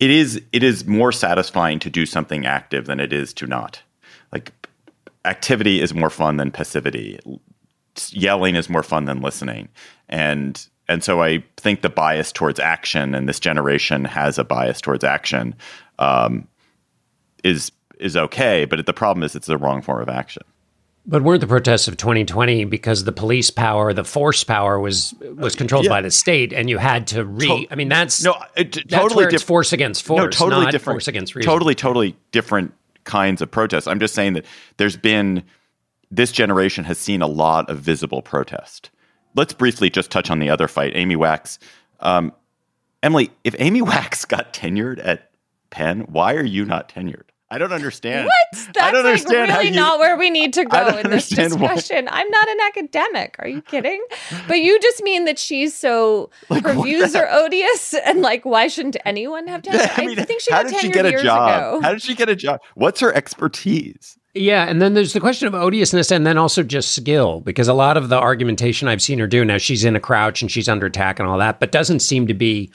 [0.01, 3.83] it is it is more satisfying to do something active than it is to not.
[4.33, 4.53] Like
[5.25, 7.19] activity is more fun than passivity.
[8.11, 9.69] Yelling is more fun than listening.
[10.09, 14.81] And and so I think the bias towards action, and this generation has a bias
[14.81, 15.55] towards action,
[15.99, 16.49] um,
[17.45, 18.65] is is okay.
[18.65, 20.45] But the problem is it's the wrong form of action.
[21.07, 25.55] But weren't the protests of 2020 because the police power, the force power was was
[25.55, 25.91] controlled yeah.
[25.91, 27.67] by the state, and you had to re?
[27.71, 31.09] I mean, that's no, it, that's totally where force against force, no, totally different, force
[31.09, 31.51] against reason.
[31.51, 32.75] Totally, totally different
[33.05, 33.87] kinds of protests.
[33.87, 34.45] I'm just saying that
[34.77, 35.45] there's been
[36.11, 38.91] this generation has seen a lot of visible protest.
[39.35, 41.59] Let's briefly just touch on the other fight, Amy Wax.
[42.01, 42.33] Um,
[43.03, 45.31] Emily, if Amy Wax got tenured at
[45.71, 47.25] Penn, why are you not tenured?
[47.51, 48.27] I don't understand.
[48.27, 48.35] What?
[48.75, 52.05] That's I don't like really you, not where we need to go in this discussion.
[52.05, 52.11] Why.
[52.13, 53.37] I'm not an academic.
[53.39, 54.05] Are you kidding?
[54.47, 58.69] But you just mean that she's so like, her views are odious and like why
[58.69, 59.89] shouldn't anyone have tenure?
[59.97, 61.59] I, mean, I think she how did she get a job?
[61.59, 61.81] Ago.
[61.81, 62.61] How did she get a job?
[62.75, 64.19] What's her expertise?
[64.35, 67.75] Yeah, and then there's the question of odiousness and then also just skill because a
[67.75, 70.69] lot of the argumentation I've seen her do now she's in a crouch and she's
[70.69, 72.71] under attack and all that, but doesn't seem to be,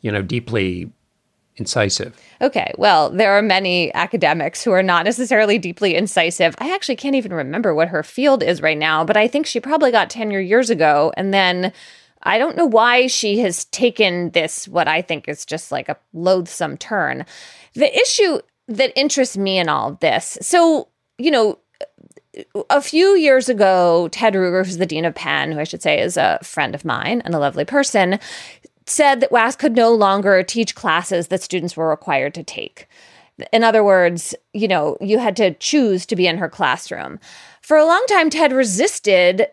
[0.00, 0.90] you know, deeply
[1.56, 2.16] incisive.
[2.40, 6.54] Okay, well, there are many academics who are not necessarily deeply incisive.
[6.58, 9.60] I actually can't even remember what her field is right now, but I think she
[9.60, 11.12] probably got tenure years ago.
[11.16, 11.72] And then
[12.22, 15.96] I don't know why she has taken this, what I think is just like a
[16.12, 17.24] loathsome turn.
[17.74, 20.88] The issue that interests me in all of this so,
[21.18, 21.58] you know,
[22.68, 26.00] a few years ago, Ted Ruger, who's the dean of Penn, who I should say
[26.00, 28.18] is a friend of mine and a lovely person,
[28.86, 32.88] said that Wax could no longer teach classes that students were required to take.
[33.52, 37.20] In other words, you know, you had to choose to be in her classroom.
[37.60, 39.48] For a long time, Ted resisted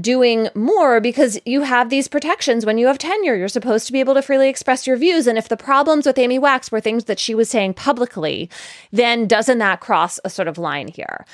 [0.00, 3.36] doing more because you have these protections when you have tenure.
[3.36, 5.26] You're supposed to be able to freely express your views.
[5.26, 8.50] And if the problems with Amy Wax were things that she was saying publicly,
[8.90, 11.24] then doesn't that cross a sort of line here?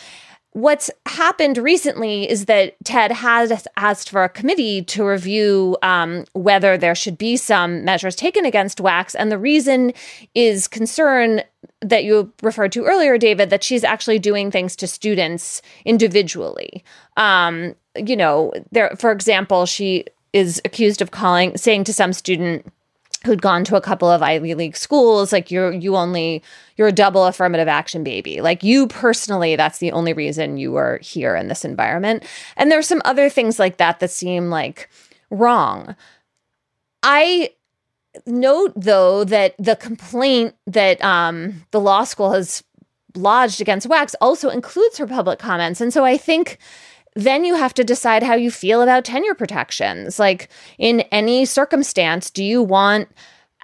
[0.55, 6.78] What's happened recently is that Ted has asked for a committee to review um, whether
[6.78, 9.16] there should be some measures taken against Wax.
[9.16, 9.92] And the reason
[10.34, 11.42] is concern
[11.80, 16.84] that you referred to earlier, David, that she's actually doing things to students individually.
[17.16, 22.72] Um, you know, there, for example, she is accused of calling, saying to some student,
[23.24, 26.42] who'd gone to a couple of Ivy League schools, like you're you only
[26.76, 28.40] you're a double affirmative action baby.
[28.40, 32.24] Like you personally, that's the only reason you are here in this environment.
[32.56, 34.88] And there's some other things like that that seem like
[35.30, 35.96] wrong.
[37.02, 37.50] I
[38.26, 42.62] note though that the complaint that um, the law school has
[43.16, 45.80] lodged against Wax also includes her public comments.
[45.80, 46.58] And so I think
[47.14, 50.18] then you have to decide how you feel about tenure protections.
[50.18, 50.48] Like
[50.78, 53.08] in any circumstance, do you want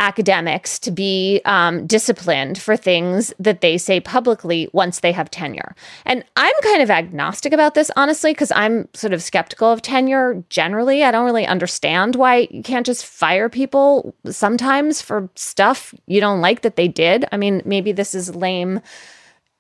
[0.01, 5.77] academics to be um, disciplined for things that they say publicly once they have tenure.
[6.07, 10.43] And I'm kind of agnostic about this, honestly, because I'm sort of skeptical of tenure
[10.49, 11.05] generally.
[11.05, 16.41] I don't really understand why you can't just fire people sometimes for stuff you don't
[16.41, 17.27] like that they did.
[17.31, 18.81] I mean, maybe this is lame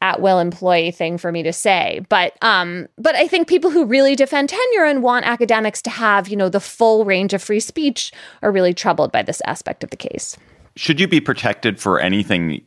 [0.00, 2.04] at will employee thing for me to say.
[2.08, 6.28] But um, but I think people who really defend tenure and want academics to have,
[6.28, 9.90] you know, the full range of free speech are really troubled by this aspect of
[9.90, 10.36] the case.
[10.76, 12.62] Should you be protected for anything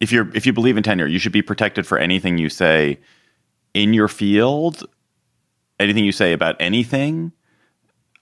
[0.00, 2.98] if you're if you believe in tenure, you should be protected for anything you say
[3.74, 4.84] in your field,
[5.78, 7.32] anything you say about anything.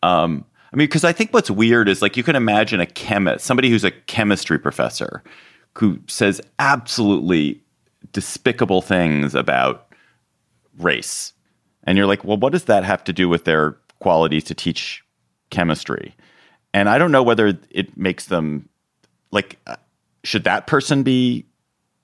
[0.02, 3.44] Um, I mean, because I think what's weird is like you can imagine a chemist,
[3.44, 5.22] somebody who's a chemistry professor,
[5.78, 7.63] who says absolutely
[8.12, 9.92] despicable things about
[10.78, 11.32] race,
[11.84, 15.04] and you're like, well, what does that have to do with their qualities to teach
[15.50, 16.14] chemistry?
[16.72, 18.68] And I don't know whether it makes them
[19.30, 19.76] like uh,
[20.22, 21.44] should that person be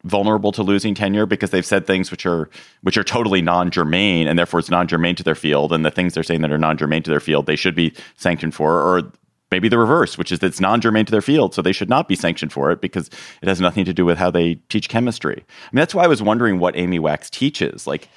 [0.04, 2.48] vulnerable to losing tenure because they've said things which are
[2.82, 6.22] which are totally non-germane and therefore it's non-germane to their field and the things they're
[6.22, 9.12] saying that are non-germane to their field they should be sanctioned for or
[9.50, 12.08] maybe the reverse which is that it's non-germane to their field so they should not
[12.08, 13.08] be sanctioned for it because
[13.42, 16.08] it has nothing to do with how they teach chemistry i mean that's why i
[16.08, 18.08] was wondering what amy wax teaches like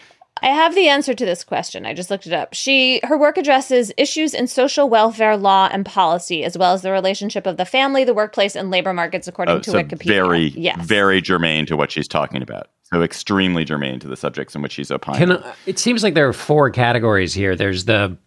[0.44, 1.86] I have the answer to this question.
[1.86, 2.54] I just looked it up.
[2.54, 6.92] She her work addresses issues in social welfare law and policy, as well as the
[6.92, 10.06] relationship of the family, the workplace, and labor markets, according oh, to so Wikipedia.
[10.06, 10.84] Very, yes.
[10.86, 12.70] very germane to what she's talking about.
[12.84, 15.20] So extremely germane to the subjects in which she's opining.
[15.20, 17.56] Can, uh, it seems like there are four categories here.
[17.56, 18.18] There's the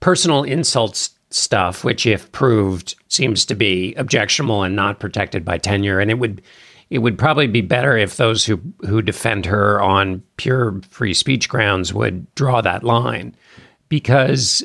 [0.00, 6.00] personal insults stuff, which, if proved, seems to be objectionable and not protected by tenure,
[6.00, 6.42] and it would
[6.90, 11.48] it would probably be better if those who who defend her on pure free speech
[11.48, 13.34] grounds would draw that line.
[13.88, 14.62] Because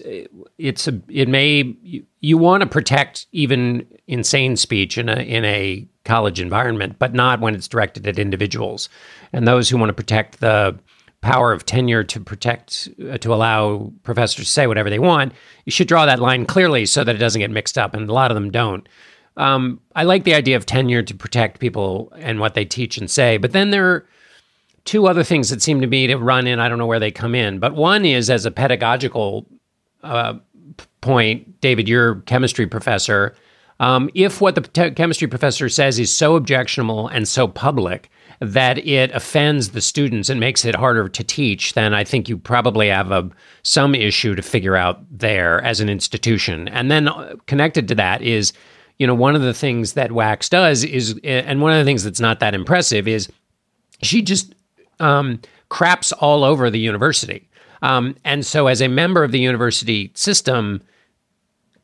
[0.57, 5.45] it's a it may you, you want to protect even insane speech in a in
[5.45, 8.89] a college environment but not when it's directed at individuals.
[9.31, 10.77] And those who want to protect the
[11.23, 15.33] power of tenure to protect uh, to allow professors to say whatever they want
[15.65, 18.13] you should draw that line clearly so that it doesn't get mixed up and a
[18.13, 18.87] lot of them don't
[19.35, 23.09] um, I like the idea of tenure to protect people and what they teach and
[23.09, 24.07] say, but then there are
[24.85, 26.59] two other things that seem to me to run in.
[26.59, 29.47] I don't know where they come in, but one is as a pedagogical
[30.03, 30.35] uh,
[31.01, 33.35] point, David, you're chemistry professor.
[33.79, 38.09] Um, if what the chemistry professor says is so objectionable and so public
[38.43, 42.37] that it offends the students and makes it harder to teach, then I think you
[42.37, 43.29] probably have a
[43.63, 46.67] some issue to figure out there as an institution.
[46.67, 48.53] And then uh, connected to that is
[48.99, 52.03] you know, one of the things that Wax does is, and one of the things
[52.03, 53.27] that's not that impressive is
[54.01, 54.53] she just
[54.99, 57.49] um, craps all over the university.
[57.81, 60.81] Um, and so, as a member of the university system,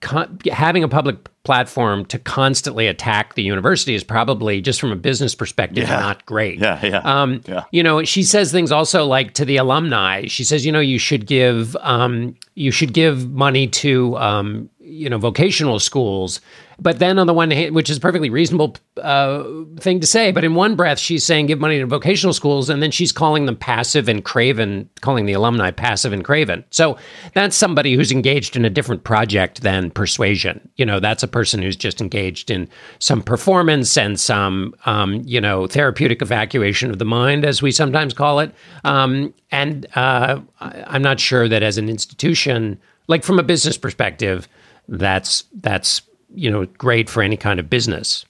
[0.02, 4.96] con- having a public platform to constantly attack the university is probably just from a
[4.96, 6.00] business perspective Yeah.
[6.00, 6.60] not great.
[6.60, 7.64] Yeah, yeah, Um, yeah.
[7.72, 10.28] You know, she says things also like to the alumni.
[10.28, 15.10] She says, you know, you should give um, you should give money to um, you
[15.10, 16.40] know vocational schools.
[16.82, 19.44] But then on the one hand, which is a perfectly reasonable uh,
[19.78, 22.82] thing to say, but in one breath she's saying give money to vocational schools, and
[22.82, 26.64] then she's calling them passive and craven, calling the alumni passive and craven.
[26.70, 26.98] So
[27.34, 30.70] that's somebody who's engaged in a different project than persuasion.
[30.78, 32.70] You know, that's a person who's just engaged in
[33.00, 38.14] some performance and some, um, you know, therapeutic evacuation of the mind, as we sometimes
[38.14, 38.54] call it.
[38.84, 44.48] Um, and uh, I'm not sure that as an institution, like from a business perspective,
[44.88, 46.02] that's that's
[46.34, 48.26] you know great for any kind of business.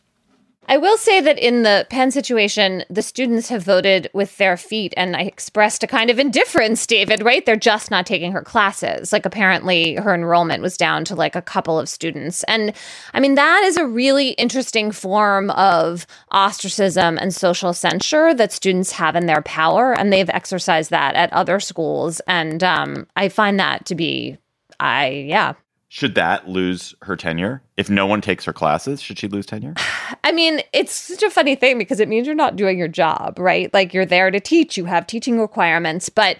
[0.69, 4.93] I will say that in the Penn situation, the students have voted with their feet,
[4.95, 7.43] and I expressed a kind of indifference, David, right?
[7.43, 9.11] They're just not taking her classes.
[9.11, 12.43] Like, apparently, her enrollment was down to like a couple of students.
[12.43, 12.73] And
[13.15, 18.91] I mean, that is a really interesting form of ostracism and social censure that students
[18.91, 19.93] have in their power.
[19.93, 22.19] And they've exercised that at other schools.
[22.27, 24.37] And um, I find that to be,
[24.79, 25.53] I, yeah,
[25.91, 27.63] Should that lose her tenure?
[27.75, 29.73] If no one takes her classes, should she lose tenure?
[30.23, 33.39] I mean, it's such a funny thing because it means you're not doing your job,
[33.39, 33.73] right?
[33.73, 36.37] Like you're there to teach, you have teaching requirements, but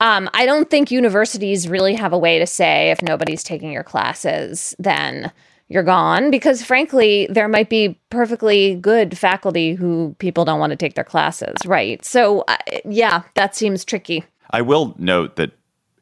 [0.00, 3.82] um, I don't think universities really have a way to say if nobody's taking your
[3.82, 5.32] classes, then
[5.68, 6.30] you're gone.
[6.30, 11.04] Because frankly, there might be perfectly good faculty who people don't want to take their
[11.04, 12.04] classes, right?
[12.04, 14.24] So, uh, yeah, that seems tricky.
[14.50, 15.52] I will note that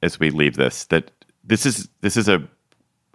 [0.02, 1.12] as we leave this, that
[1.44, 2.46] this is this is a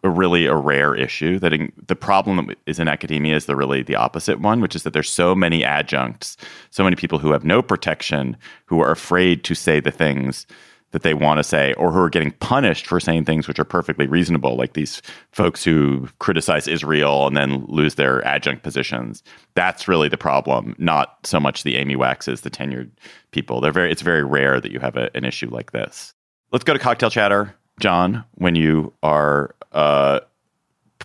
[0.03, 1.39] a really a rare issue.
[1.39, 4.83] That in, the problem is in academia is the really the opposite one, which is
[4.83, 6.37] that there's so many adjuncts,
[6.71, 10.45] so many people who have no protection, who are afraid to say the things
[10.91, 13.65] that they want to say, or who are getting punished for saying things which are
[13.65, 15.01] perfectly reasonable, like these
[15.31, 19.23] folks who criticize Israel and then lose their adjunct positions.
[19.55, 22.91] That's really the problem, not so much the Amy Waxes, the tenured
[23.31, 23.59] people.
[23.59, 23.91] They're very.
[23.91, 26.13] It's very rare that you have a, an issue like this.
[26.51, 28.23] Let's go to cocktail chatter, John.
[28.35, 30.19] When you are uh,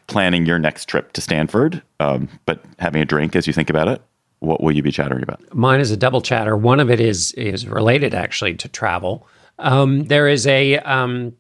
[0.06, 3.88] planning your next trip to Stanford, um, but having a drink as you think about
[3.88, 4.02] it.
[4.40, 5.40] What will you be chattering about?
[5.52, 6.56] Mine is a double chatter.
[6.56, 9.26] One of it is is related actually to travel.
[9.58, 11.36] Um, there is a um,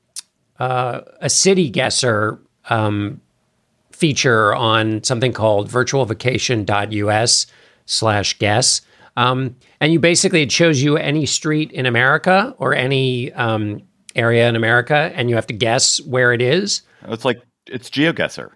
[0.58, 3.20] uh, a city guesser um,
[3.92, 7.46] feature on something called virtualvacation.us
[7.86, 8.80] slash guess.
[9.16, 13.82] Um, and you basically, it shows you any street in America or any um,
[14.14, 16.82] area in America, and you have to guess where it is.
[17.06, 18.50] It's like it's GeoGuessr.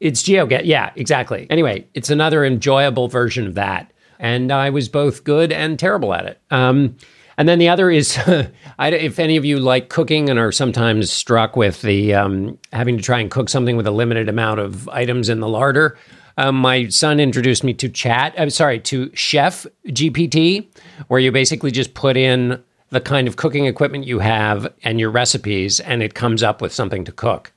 [0.00, 0.62] It's GeoGuess.
[0.64, 1.46] Yeah, exactly.
[1.50, 3.92] Anyway, it's another enjoyable version of that.
[4.18, 6.40] And I was both good and terrible at it.
[6.50, 6.96] Um,
[7.38, 8.18] and then the other is,
[8.78, 12.96] I, if any of you like cooking and are sometimes struck with the um, having
[12.96, 15.98] to try and cook something with a limited amount of items in the larder,
[16.38, 18.34] um, my son introduced me to Chat.
[18.38, 20.66] I'm sorry, to Chef GPT,
[21.08, 25.10] where you basically just put in the kind of cooking equipment you have and your
[25.10, 27.52] recipes, and it comes up with something to cook.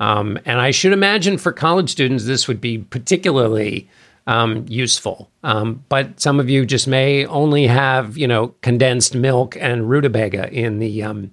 [0.00, 3.88] Um, and I should imagine for college students, this would be particularly
[4.26, 5.30] um, useful.
[5.42, 10.50] Um, but some of you just may only have, you know, condensed milk and rutabaga
[10.52, 11.30] in the um,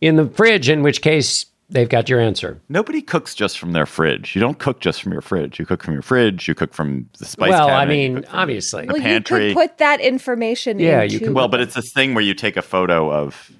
[0.00, 0.68] in the fridge.
[0.68, 2.60] In which case, they've got your answer.
[2.68, 4.34] Nobody cooks just from their fridge.
[4.34, 5.58] You don't cook just from your fridge.
[5.58, 6.46] You cook from your fridge.
[6.48, 7.82] You cook from the spice well, cabinet.
[7.82, 8.86] I mean, cook obviously.
[8.86, 9.48] the Well, pantry.
[9.48, 12.24] you could put that information Yeah, into you can- well, but it's this thing where
[12.24, 13.50] you take a photo of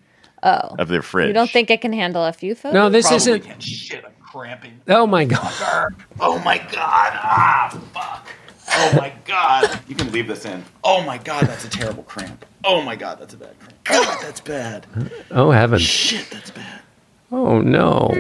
[0.43, 0.77] oh.
[0.79, 1.29] of their fridge.
[1.29, 2.75] You don't think it can handle a few photos?
[2.75, 3.43] No, this Probably isn't.
[3.43, 3.62] can't.
[3.62, 4.80] Shit, I'm cramping.
[4.89, 5.95] Oh my god!
[6.18, 7.12] Oh my god!
[7.14, 8.28] Ah, fuck!
[8.68, 9.78] Oh my god!
[9.87, 10.64] You can leave this in.
[10.82, 12.45] Oh my god, that's a terrible cramp.
[12.64, 13.85] Oh my god, that's a bad cramp.
[13.85, 14.89] God, that's bad.
[15.30, 15.82] Oh heavens!
[15.82, 16.82] Shit, that's bad.
[17.30, 18.11] Oh no!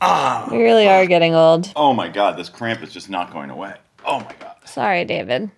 [0.00, 0.50] Ah.
[0.50, 1.72] You really are getting old.
[1.76, 3.74] Oh my god, this cramp is just not going away.
[4.04, 4.56] Oh my god.
[4.64, 5.48] Sorry, David.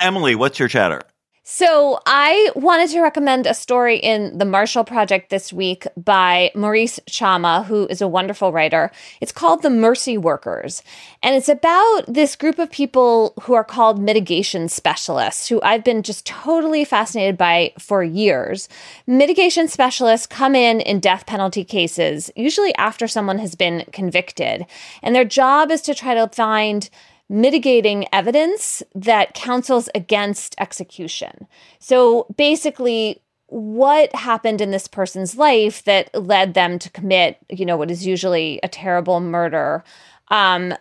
[0.00, 1.02] Emily, what's your chatter?
[1.48, 6.98] So, I wanted to recommend a story in the Marshall Project this week by Maurice
[7.08, 8.90] Chammah, who is a wonderful writer.
[9.20, 10.82] It's called The Mercy Workers,
[11.22, 16.02] and it's about this group of people who are called mitigation specialists, who I've been
[16.02, 18.68] just totally fascinated by for years.
[19.06, 24.66] Mitigation specialists come in in death penalty cases, usually after someone has been convicted,
[25.00, 26.90] and their job is to try to find
[27.28, 31.46] mitigating evidence that counsels against execution.
[31.78, 37.76] So basically, what happened in this person's life that led them to commit, you know,
[37.76, 39.84] what is usually a terrible murder?
[40.28, 40.74] Um,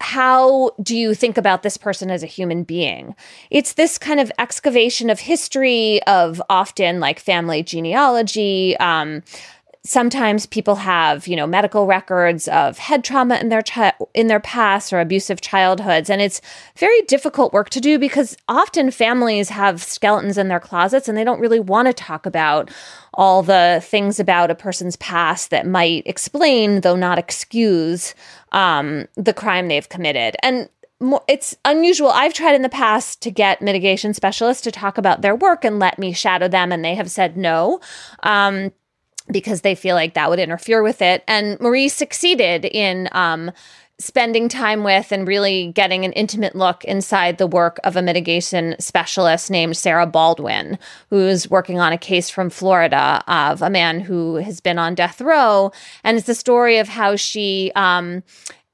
[0.00, 3.14] how do you think about this person as a human being?
[3.50, 8.76] It's this kind of excavation of history, of often like family genealogy.
[8.78, 9.22] Um,
[9.88, 14.40] sometimes people have you know medical records of head trauma in their chi- in their
[14.40, 16.42] past or abusive childhoods and it's
[16.76, 21.24] very difficult work to do because often families have skeletons in their closets and they
[21.24, 22.70] don't really want to talk about
[23.14, 28.14] all the things about a person's past that might explain though not excuse
[28.52, 30.68] um, the crime they've committed and
[31.28, 32.08] it's unusual.
[32.08, 35.78] I've tried in the past to get mitigation specialists to talk about their work and
[35.78, 37.80] let me shadow them, and they have said no.
[38.24, 38.72] Um,
[39.30, 41.24] because they feel like that would interfere with it.
[41.26, 43.50] And Maurice succeeded in um,
[44.00, 48.76] spending time with and really getting an intimate look inside the work of a mitigation
[48.78, 50.78] specialist named Sarah Baldwin,
[51.10, 55.20] who's working on a case from Florida of a man who has been on death
[55.20, 55.72] row.
[56.04, 58.22] And it's the story of how she um,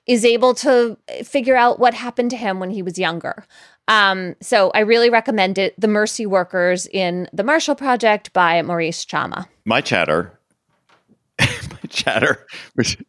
[0.07, 3.47] is able to figure out what happened to him when he was younger.
[3.89, 5.79] Um, so I really recommend it.
[5.79, 9.47] The Mercy Workers in the Marshall Project by Maurice Chammah.
[9.65, 10.39] My chatter,
[11.41, 13.03] my chatter, which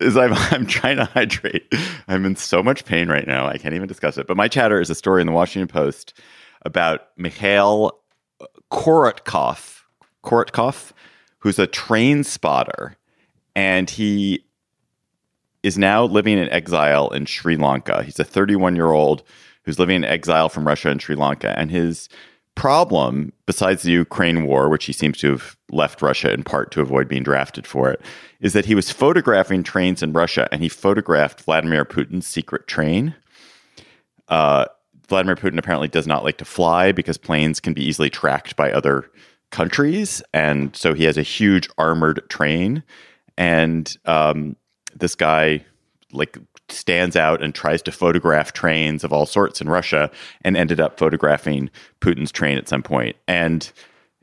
[0.00, 1.72] is I'm I'm trying to hydrate.
[2.08, 3.46] I'm in so much pain right now.
[3.46, 4.26] I can't even discuss it.
[4.26, 6.14] But my chatter is a story in the Washington Post
[6.62, 7.98] about Mikhail
[8.40, 9.80] uh, Korotkov,
[10.24, 10.92] Korotkov,
[11.38, 12.96] who's a train spotter,
[13.54, 14.44] and he
[15.62, 18.02] is now living in exile in Sri Lanka.
[18.02, 19.22] He's a 31 year old
[19.64, 21.56] who's living in exile from Russia and Sri Lanka.
[21.58, 22.08] And his
[22.54, 26.80] problem, besides the Ukraine war, which he seems to have left Russia in part to
[26.80, 28.00] avoid being drafted for it,
[28.40, 33.14] is that he was photographing trains in Russia and he photographed Vladimir Putin's secret train.
[34.28, 34.66] Uh,
[35.08, 38.70] Vladimir Putin apparently does not like to fly because planes can be easily tracked by
[38.70, 39.10] other
[39.50, 40.22] countries.
[40.32, 42.82] And so he has a huge armored train.
[43.36, 44.56] And um,
[44.94, 45.64] this guy,
[46.12, 46.38] like,
[46.72, 50.10] stands out and tries to photograph trains of all sorts in Russia
[50.42, 51.70] and ended up photographing
[52.00, 53.16] Putin's train at some point.
[53.28, 53.70] And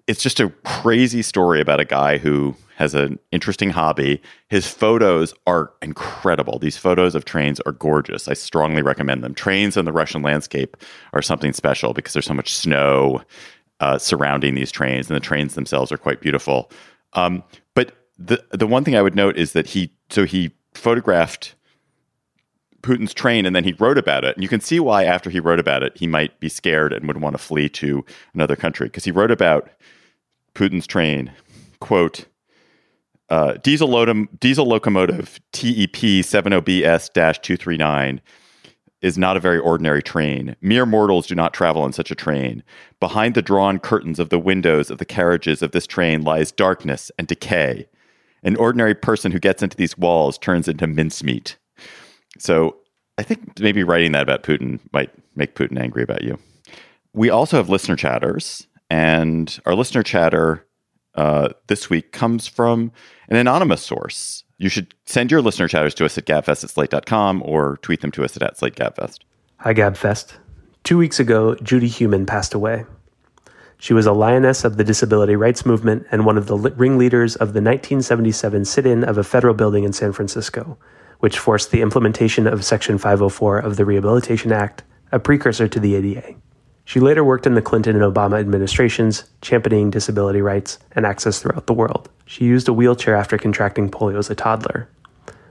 [0.08, 4.22] it's just a crazy story about a guy who has an interesting hobby.
[4.48, 6.60] His photos are incredible.
[6.60, 8.28] These photos of trains are gorgeous.
[8.28, 9.36] I strongly recommend them.
[9.36, 10.78] Trains in the Russian landscape
[11.14, 13.22] are something special because there's so much snow
[13.82, 16.72] uh, surrounding these trains, and the trains themselves are quite beautiful.
[17.14, 17.44] Um,
[17.76, 21.56] but the the one thing I would note is that he so he photographed
[22.82, 24.36] Putin's train, and then he wrote about it.
[24.36, 27.08] And you can see why, after he wrote about it, he might be scared and
[27.08, 29.70] would want to flee to another country because he wrote about
[30.56, 31.32] Putin's train.
[31.80, 32.26] Quote:
[33.30, 38.22] uh, diesel, lodom, diesel locomotive TEP 70BS 239
[39.02, 40.56] is not a very ordinary train.
[40.62, 42.64] Mere mortals do not travel on such a train.
[43.00, 47.12] Behind the drawn curtains of the windows of the carriages of this train lies darkness
[47.18, 47.88] and decay.
[48.44, 51.58] An ordinary person who gets into these walls turns into mincemeat.
[52.40, 52.78] So
[53.18, 56.40] I think maybe writing that about Putin might make Putin angry about you.
[57.14, 60.66] We also have listener chatters, and our listener chatter
[61.16, 62.92] uh, this week comes from
[63.28, 64.44] an anonymous source.
[64.58, 68.12] You should send your listener chatters to us at gabfest at slate.com or tweet them
[68.12, 69.20] to us at, at slategabfest.
[69.58, 70.38] Hi, Gabfest.
[70.84, 72.86] Two weeks ago, Judy Heumann passed away.
[73.78, 77.54] She was a lioness of the disability rights movement and one of the ringleaders of
[77.54, 80.78] the 1977 sit in of a federal building in San Francisco,
[81.20, 85.96] which forced the implementation of Section 504 of the Rehabilitation Act, a precursor to the
[85.96, 86.36] ADA.
[86.86, 91.68] She later worked in the Clinton and Obama administrations, championing disability rights and access throughout
[91.68, 92.10] the world.
[92.26, 94.90] She used a wheelchair after contracting polio as a toddler.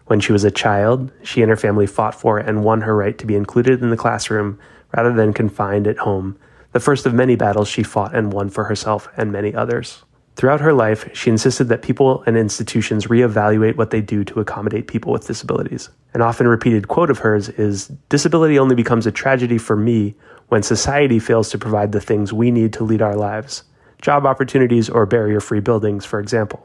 [0.07, 3.17] When she was a child, she and her family fought for and won her right
[3.19, 4.59] to be included in the classroom
[4.97, 6.39] rather than confined at home,
[6.73, 10.03] the first of many battles she fought and won for herself and many others.
[10.39, 14.87] Throughout her life, she insisted that people and institutions reevaluate what they do to accommodate
[14.87, 15.89] people with disabilities.
[16.15, 20.15] An often repeated quote of hers is Disability only becomes a tragedy for me
[20.47, 23.65] when society fails to provide the things we need to lead our lives
[24.01, 26.65] job opportunities or barrier free buildings, for example.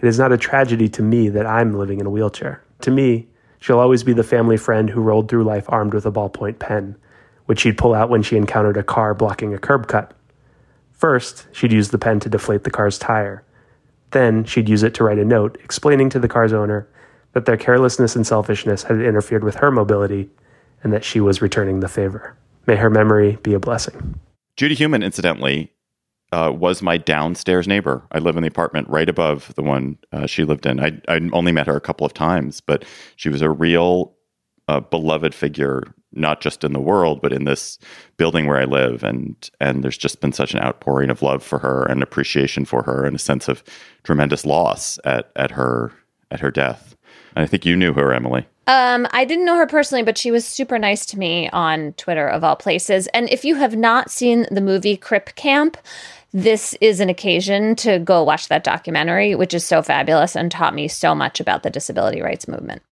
[0.00, 2.64] It is not a tragedy to me that I'm living in a wheelchair.
[2.80, 3.28] To me,
[3.60, 6.96] she'll always be the family friend who rolled through life armed with a ballpoint pen,
[7.44, 10.16] which she'd pull out when she encountered a car blocking a curb cut.
[11.02, 13.44] First, she'd use the pen to deflate the car's tire.
[14.12, 16.88] Then, she'd use it to write a note explaining to the car's owner
[17.32, 20.30] that their carelessness and selfishness had interfered with her mobility
[20.84, 22.36] and that she was returning the favor.
[22.68, 24.20] May her memory be a blessing.
[24.56, 25.72] Judy Heumann, incidentally,
[26.30, 28.04] uh, was my downstairs neighbor.
[28.12, 30.78] I live in the apartment right above the one uh, she lived in.
[30.78, 32.84] I I only met her a couple of times, but
[33.16, 34.14] she was a real
[34.68, 35.82] uh, beloved figure,
[36.12, 37.78] not just in the world, but in this
[38.16, 39.02] building where I live.
[39.02, 42.82] And and there's just been such an outpouring of love for her and appreciation for
[42.82, 43.62] her, and a sense of
[44.04, 45.92] tremendous loss at at her
[46.30, 46.96] at her death.
[47.34, 48.46] And I think you knew her, Emily.
[48.66, 52.28] Um, I didn't know her personally, but she was super nice to me on Twitter
[52.28, 53.08] of all places.
[53.08, 55.76] And if you have not seen the movie Crip Camp,
[56.32, 60.74] this is an occasion to go watch that documentary, which is so fabulous and taught
[60.74, 62.82] me so much about the disability rights movement.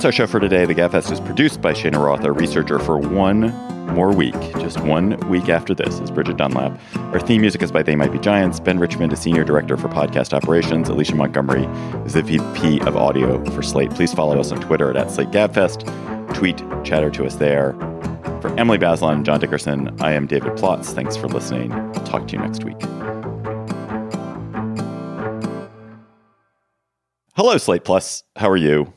[0.00, 0.64] That's our show for today.
[0.64, 3.52] The Gabfest is produced by Cheyna Roth, our researcher for one
[3.94, 4.32] more week.
[4.54, 6.80] Just one week after this is Bridgette Dunlap.
[7.12, 8.60] Our theme music is by They Might Be Giants.
[8.60, 10.88] Ben Richmond is Senior Director for Podcast Operations.
[10.88, 11.64] Alicia Montgomery
[12.06, 13.90] is the VP of Audio for Slate.
[13.90, 16.34] Please follow us on Twitter at, at Slate.
[16.34, 17.74] Tweet, chatter to us there.
[18.40, 20.94] For Emily Bazelon and John Dickerson, I am David Plotz.
[20.94, 21.68] Thanks for listening.
[22.06, 22.80] Talk to you next week.
[27.34, 28.24] Hello, Slate Plus.
[28.36, 28.94] How are you?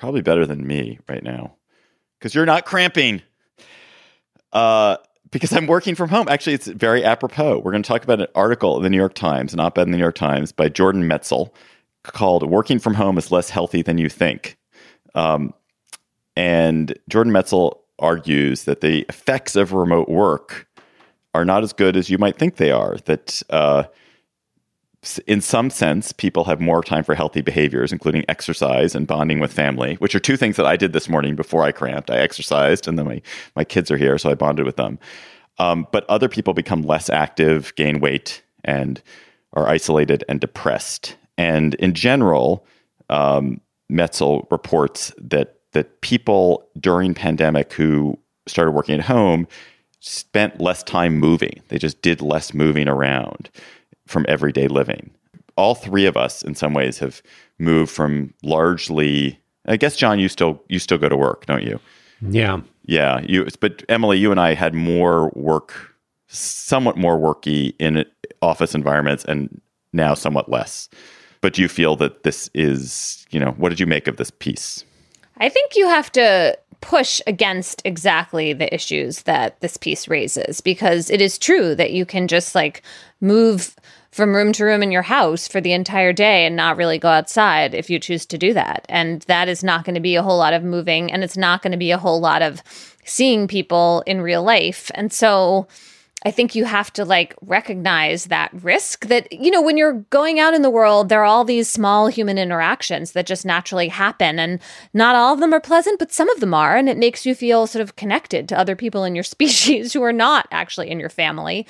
[0.00, 1.56] Probably better than me right now
[2.18, 3.20] because you're not cramping.
[4.50, 4.96] Uh,
[5.30, 6.26] because I'm working from home.
[6.26, 7.58] Actually, it's very apropos.
[7.58, 9.90] We're going to talk about an article in the New York Times, op ed in
[9.90, 11.50] the New York Times by Jordan Metzl
[12.02, 14.56] called Working from Home is Less Healthy Than You Think.
[15.14, 15.52] Um,
[16.34, 20.66] and Jordan Metzl argues that the effects of remote work
[21.34, 23.84] are not as good as you might think they are, that uh,
[25.26, 29.52] in some sense, people have more time for healthy behaviors, including exercise and bonding with
[29.52, 32.10] family, which are two things that I did this morning before I cramped.
[32.10, 33.22] I exercised, and then my,
[33.56, 34.98] my kids are here, so I bonded with them.
[35.58, 39.00] Um, but other people become less active, gain weight, and
[39.54, 41.16] are isolated and depressed.
[41.38, 42.66] And in general,
[43.08, 49.46] um, Metzl reports that that people during pandemic who started working at home
[50.00, 51.62] spent less time moving.
[51.68, 53.50] They just did less moving around
[54.10, 55.10] from everyday living.
[55.56, 57.22] All three of us, in some ways, have
[57.58, 59.38] moved from largely.
[59.66, 61.78] I guess John, you still you still go to work, don't you?
[62.22, 63.20] Yeah, yeah.
[63.26, 65.94] You, but Emily, you and I had more work,
[66.28, 68.04] somewhat more worky in
[68.42, 69.60] office environments, and
[69.92, 70.88] now somewhat less.
[71.40, 74.30] But do you feel that this is, you know, what did you make of this
[74.30, 74.84] piece?
[75.38, 81.10] I think you have to push against exactly the issues that this piece raises because
[81.10, 82.82] it is true that you can just like
[83.20, 83.76] move
[84.10, 87.08] from room to room in your house for the entire day and not really go
[87.08, 88.84] outside if you choose to do that.
[88.88, 91.62] And that is not going to be a whole lot of moving and it's not
[91.62, 92.62] going to be a whole lot of
[93.04, 94.90] seeing people in real life.
[94.94, 95.68] And so
[96.24, 100.38] I think you have to like recognize that risk that, you know, when you're going
[100.38, 104.38] out in the world, there are all these small human interactions that just naturally happen.
[104.38, 104.60] And
[104.92, 106.76] not all of them are pleasant, but some of them are.
[106.76, 110.02] And it makes you feel sort of connected to other people in your species who
[110.02, 111.66] are not actually in your family.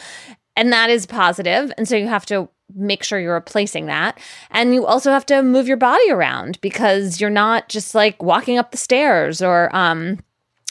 [0.57, 1.73] And that is positive.
[1.79, 4.19] And so you have to make sure you're replacing that.
[4.51, 8.59] And you also have to move your body around because you're not just like walking
[8.59, 10.19] up the stairs or, um,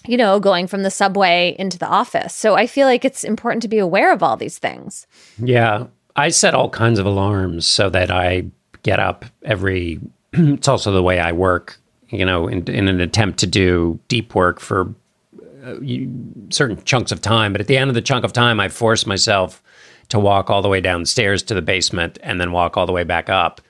[0.08, 2.34] you know, going from the subway into the office.
[2.34, 5.08] So I feel like it's important to be aware of all these things.
[5.38, 5.88] Yeah.
[6.16, 8.46] I set all kinds of alarms so that I
[8.84, 10.00] get up every,
[10.34, 11.80] it's also the way I work,
[12.10, 14.94] you know, in, in an attempt to do deep work for
[15.64, 15.76] uh,
[16.50, 17.52] certain chunks of time.
[17.52, 19.62] But at the end of the chunk of time, I force myself
[20.10, 23.04] to walk all the way downstairs to the basement and then walk all the way
[23.04, 23.62] back up.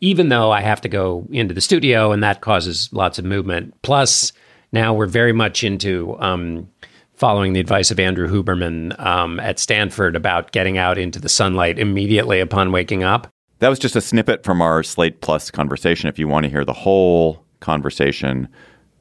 [0.00, 3.74] Even though I have to go into the studio and that causes lots of movement.
[3.80, 4.32] Plus,
[4.76, 6.68] now we're very much into um,
[7.14, 11.78] following the advice of Andrew Huberman um, at Stanford about getting out into the sunlight
[11.78, 13.28] immediately upon waking up.
[13.60, 16.08] That was just a snippet from our Slate Plus conversation.
[16.08, 18.48] If you want to hear the whole conversation,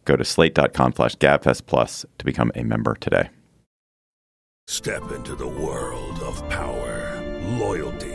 [0.05, 3.29] go to slate.com slash gabfest plus to become a member today.
[4.67, 7.21] Step into the world of power,
[7.59, 8.14] loyalty,